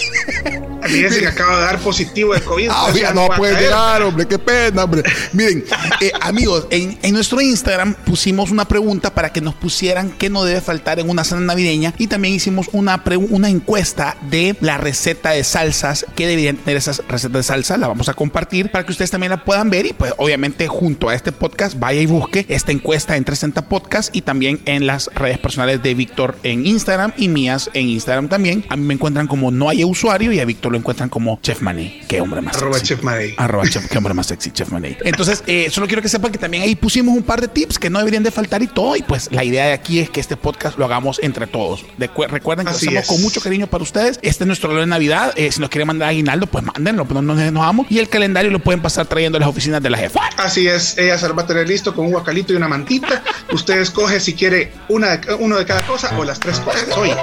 Fíjense 0.86 1.20
que 1.20 1.28
acaba 1.28 1.58
de 1.58 1.66
dar 1.66 1.80
positivo 1.80 2.34
de 2.36 2.42
COVID. 2.42 2.70
Ah, 2.72 2.92
no 3.16 3.28
puede 3.36 3.60
llegar, 3.60 4.04
hombre, 4.04 4.28
qué 4.28 4.38
pena, 4.38 4.84
hombre. 4.84 5.02
Miren, 5.34 5.66
eh, 6.00 6.12
amigos, 6.22 6.68
en, 6.70 7.00
en 7.02 7.14
nuestro 7.14 7.42
Instagram 7.42 7.96
pusimos 8.06 8.52
una 8.52 8.68
pregunta 8.68 9.14
para 9.14 9.34
que 9.34 9.42
nos 9.42 9.56
pusieran 9.56 10.12
qué 10.12 10.30
no 10.30 10.44
debe 10.44 10.62
faltar 10.62 11.00
en 11.00 11.10
una 11.10 11.24
cena 11.24 11.42
navideña 11.42 11.94
y 11.98 12.06
también 12.06 12.36
hicimos 12.36 12.68
una, 12.72 13.04
pre- 13.04 13.18
una 13.18 13.50
encuesta 13.50 14.16
de 14.30 14.56
la 14.62 14.78
receta 14.78 15.32
de 15.32 15.44
salsas, 15.44 16.06
que 16.16 16.28
deberían 16.28 16.58
tener 16.58 16.78
esas 16.78 17.02
recetas 17.08 17.34
de 17.34 17.44
salsa, 17.44 17.78
la 17.78 17.88
vamos 17.88 18.08
a 18.10 18.14
compartir 18.14 18.70
para 18.72 18.86
que 18.86 18.92
ustedes 18.92 19.10
también 19.10 19.32
la 19.32 19.44
puedan 19.44 19.72
ver 19.72 19.88
y 19.88 19.94
pues 19.94 20.14
obviamente 20.18 20.68
junto 20.68 21.10
a 21.10 21.16
este 21.16 21.32
podcast 21.32 21.80
vaya 21.80 22.00
y 22.02 22.06
busque 22.06 22.46
esta 22.48 22.72
encuesta 22.72 23.15
en 23.16 23.24
360 23.26 23.70
Podcast 23.70 24.16
y 24.16 24.22
también 24.22 24.60
en 24.66 24.88
las 24.88 25.10
redes 25.14 25.38
personales 25.38 25.82
de 25.82 25.94
Víctor 25.94 26.38
en 26.44 26.66
Instagram 26.66 27.14
y 27.18 27.28
mías 27.30 27.70
en 27.74 27.88
Instagram 27.90 28.28
también. 28.30 28.66
A 28.70 28.76
mí 28.76 28.84
me 28.86 28.94
encuentran 28.94 29.28
como 29.28 29.52
no 29.52 29.70
hay 29.70 29.84
usuario 29.84 30.32
y 30.32 30.40
a 30.40 30.46
Víctor 30.46 30.72
lo 30.72 30.78
encuentran 30.78 31.10
como 31.10 31.40
Chef 31.42 31.62
Mané. 31.62 32.02
Qué 32.08 32.22
hombre 32.22 32.42
más 32.42 32.58
Arroba 32.58 32.78
sexy. 32.78 32.88
Chef 32.96 33.04
Mané. 33.04 33.34
Arroba 33.38 33.68
chef, 33.68 33.88
qué 33.90 33.98
hombre 33.98 34.14
más 34.14 34.28
sexy, 34.28 34.52
Chef 34.52 34.70
Mané. 34.72 34.98
Entonces, 35.04 35.44
eh, 35.48 35.70
solo 35.72 35.88
quiero 35.88 36.02
que 36.02 36.10
sepan 36.10 36.32
que 36.32 36.38
también 36.38 36.64
ahí 36.64 36.76
pusimos 36.76 37.16
un 37.16 37.24
par 37.24 37.42
de 37.42 37.48
tips 37.48 37.80
que 37.80 37.90
no 37.90 38.00
deberían 38.00 38.24
de 38.24 38.32
faltar 38.32 38.62
y 38.62 38.68
todo. 38.68 38.96
Y 38.96 39.02
pues 39.04 39.32
la 39.32 39.44
idea 39.44 39.66
de 39.68 39.74
aquí 39.74 40.00
es 40.00 40.10
que 40.10 40.20
este 40.20 40.38
podcast 40.38 40.78
lo 40.78 40.86
hagamos 40.86 41.20
entre 41.24 41.48
todos. 41.48 41.86
Recuerden 41.98 42.66
que 42.66 42.72
lo 42.72 42.78
Así 42.78 42.88
hacemos 42.88 43.04
es. 43.04 43.10
con 43.10 43.22
mucho 43.22 43.42
cariño 43.42 43.68
para 43.68 43.84
ustedes. 43.84 44.20
Este 44.22 44.44
es 44.44 44.48
nuestro 44.48 44.70
regalo 44.70 44.82
de 44.86 44.90
Navidad. 44.90 45.34
Eh, 45.36 45.52
si 45.52 45.60
nos 45.60 45.70
quieren 45.70 45.88
mandar 45.88 46.10
aguinaldo, 46.10 46.48
pues 46.48 46.64
mándenlo, 46.64 47.06
no 47.10 47.22
nos 47.22 47.40
enojamos. 47.40 47.88
Y 47.90 48.00
el 48.00 48.10
calendario 48.10 48.52
lo 48.52 48.60
pueden 48.60 48.82
pasar 48.82 49.06
trayendo 49.08 49.38
a 49.38 49.40
las 49.40 49.50
oficinas 49.50 49.82
de 49.82 49.90
la 49.90 49.98
jefa. 49.98 50.22
Así 50.38 50.68
es, 50.68 50.98
ella 50.98 51.18
se 51.18 51.28
lo 51.28 51.36
va 51.36 51.44
a 51.44 51.48
tener 51.48 51.68
listo 51.68 51.94
con 51.94 52.06
un 52.06 52.12
guacalito 52.12 52.54
y 52.54 52.56
una 52.56 52.68
mantita. 52.68 53.05
Usted 53.52 53.80
escoge 53.80 54.20
si 54.20 54.34
quiere 54.34 54.74
una 54.90 55.18
de, 55.18 55.34
uno 55.36 55.58
de 55.58 55.66
cada 55.66 55.86
cosa 55.86 56.16
o 56.18 56.24
las 56.24 56.40
tres 56.40 56.60
cosas. 56.60 56.86
Oye, 56.98 57.16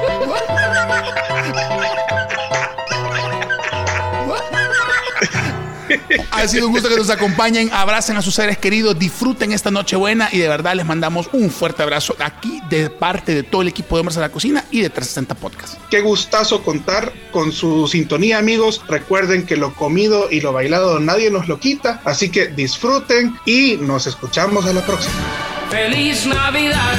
Ha 6.31 6.49
sido 6.49 6.67
un 6.67 6.73
gusto 6.73 6.89
que 6.89 6.97
nos 6.97 7.11
acompañen. 7.11 7.71
Abracen 7.73 8.17
a 8.17 8.23
sus 8.23 8.35
seres 8.35 8.59
queridos, 8.59 8.99
disfruten 8.99 9.53
esta 9.53 9.71
noche 9.71 9.97
buena 9.97 10.29
y 10.33 10.39
de 10.39 10.49
verdad 10.49 10.75
les 10.75 10.87
mandamos 10.87 11.29
un 11.33 11.51
fuerte 11.51 11.83
abrazo 11.83 12.17
aquí 12.19 12.61
de 12.69 12.91
parte 12.91 13.35
de 13.35 13.43
todo 13.43 13.63
el 13.63 13.69
equipo 13.69 13.97
de 13.97 14.01
Hombres 14.01 14.17
a 14.17 14.21
la 14.21 14.31
Cocina 14.31 14.65
y 14.71 14.81
de 14.81 14.91
360 14.91 15.35
Podcast. 15.35 15.75
qué 15.91 16.01
gustazo 16.01 16.63
contar 16.63 17.13
con 17.31 17.53
su 17.53 17.87
sintonía, 17.89 18.39
amigos. 18.39 18.83
Recuerden 18.89 19.47
que 19.47 19.57
lo 19.57 19.75
comido 19.75 20.29
y 20.31 20.41
lo 20.41 20.53
bailado 20.53 20.99
nadie 21.01 21.31
nos 21.31 21.49
lo 21.49 21.59
quita. 21.61 22.01
Así 22.05 22.31
que 22.31 22.49
disfruten 22.49 23.39
y 23.45 23.77
nos 23.81 24.07
escuchamos 24.07 24.67
a 24.67 24.73
la 24.73 24.85
próxima. 24.85 25.52
Feliz 25.73 26.27
Navidad. 26.27 26.99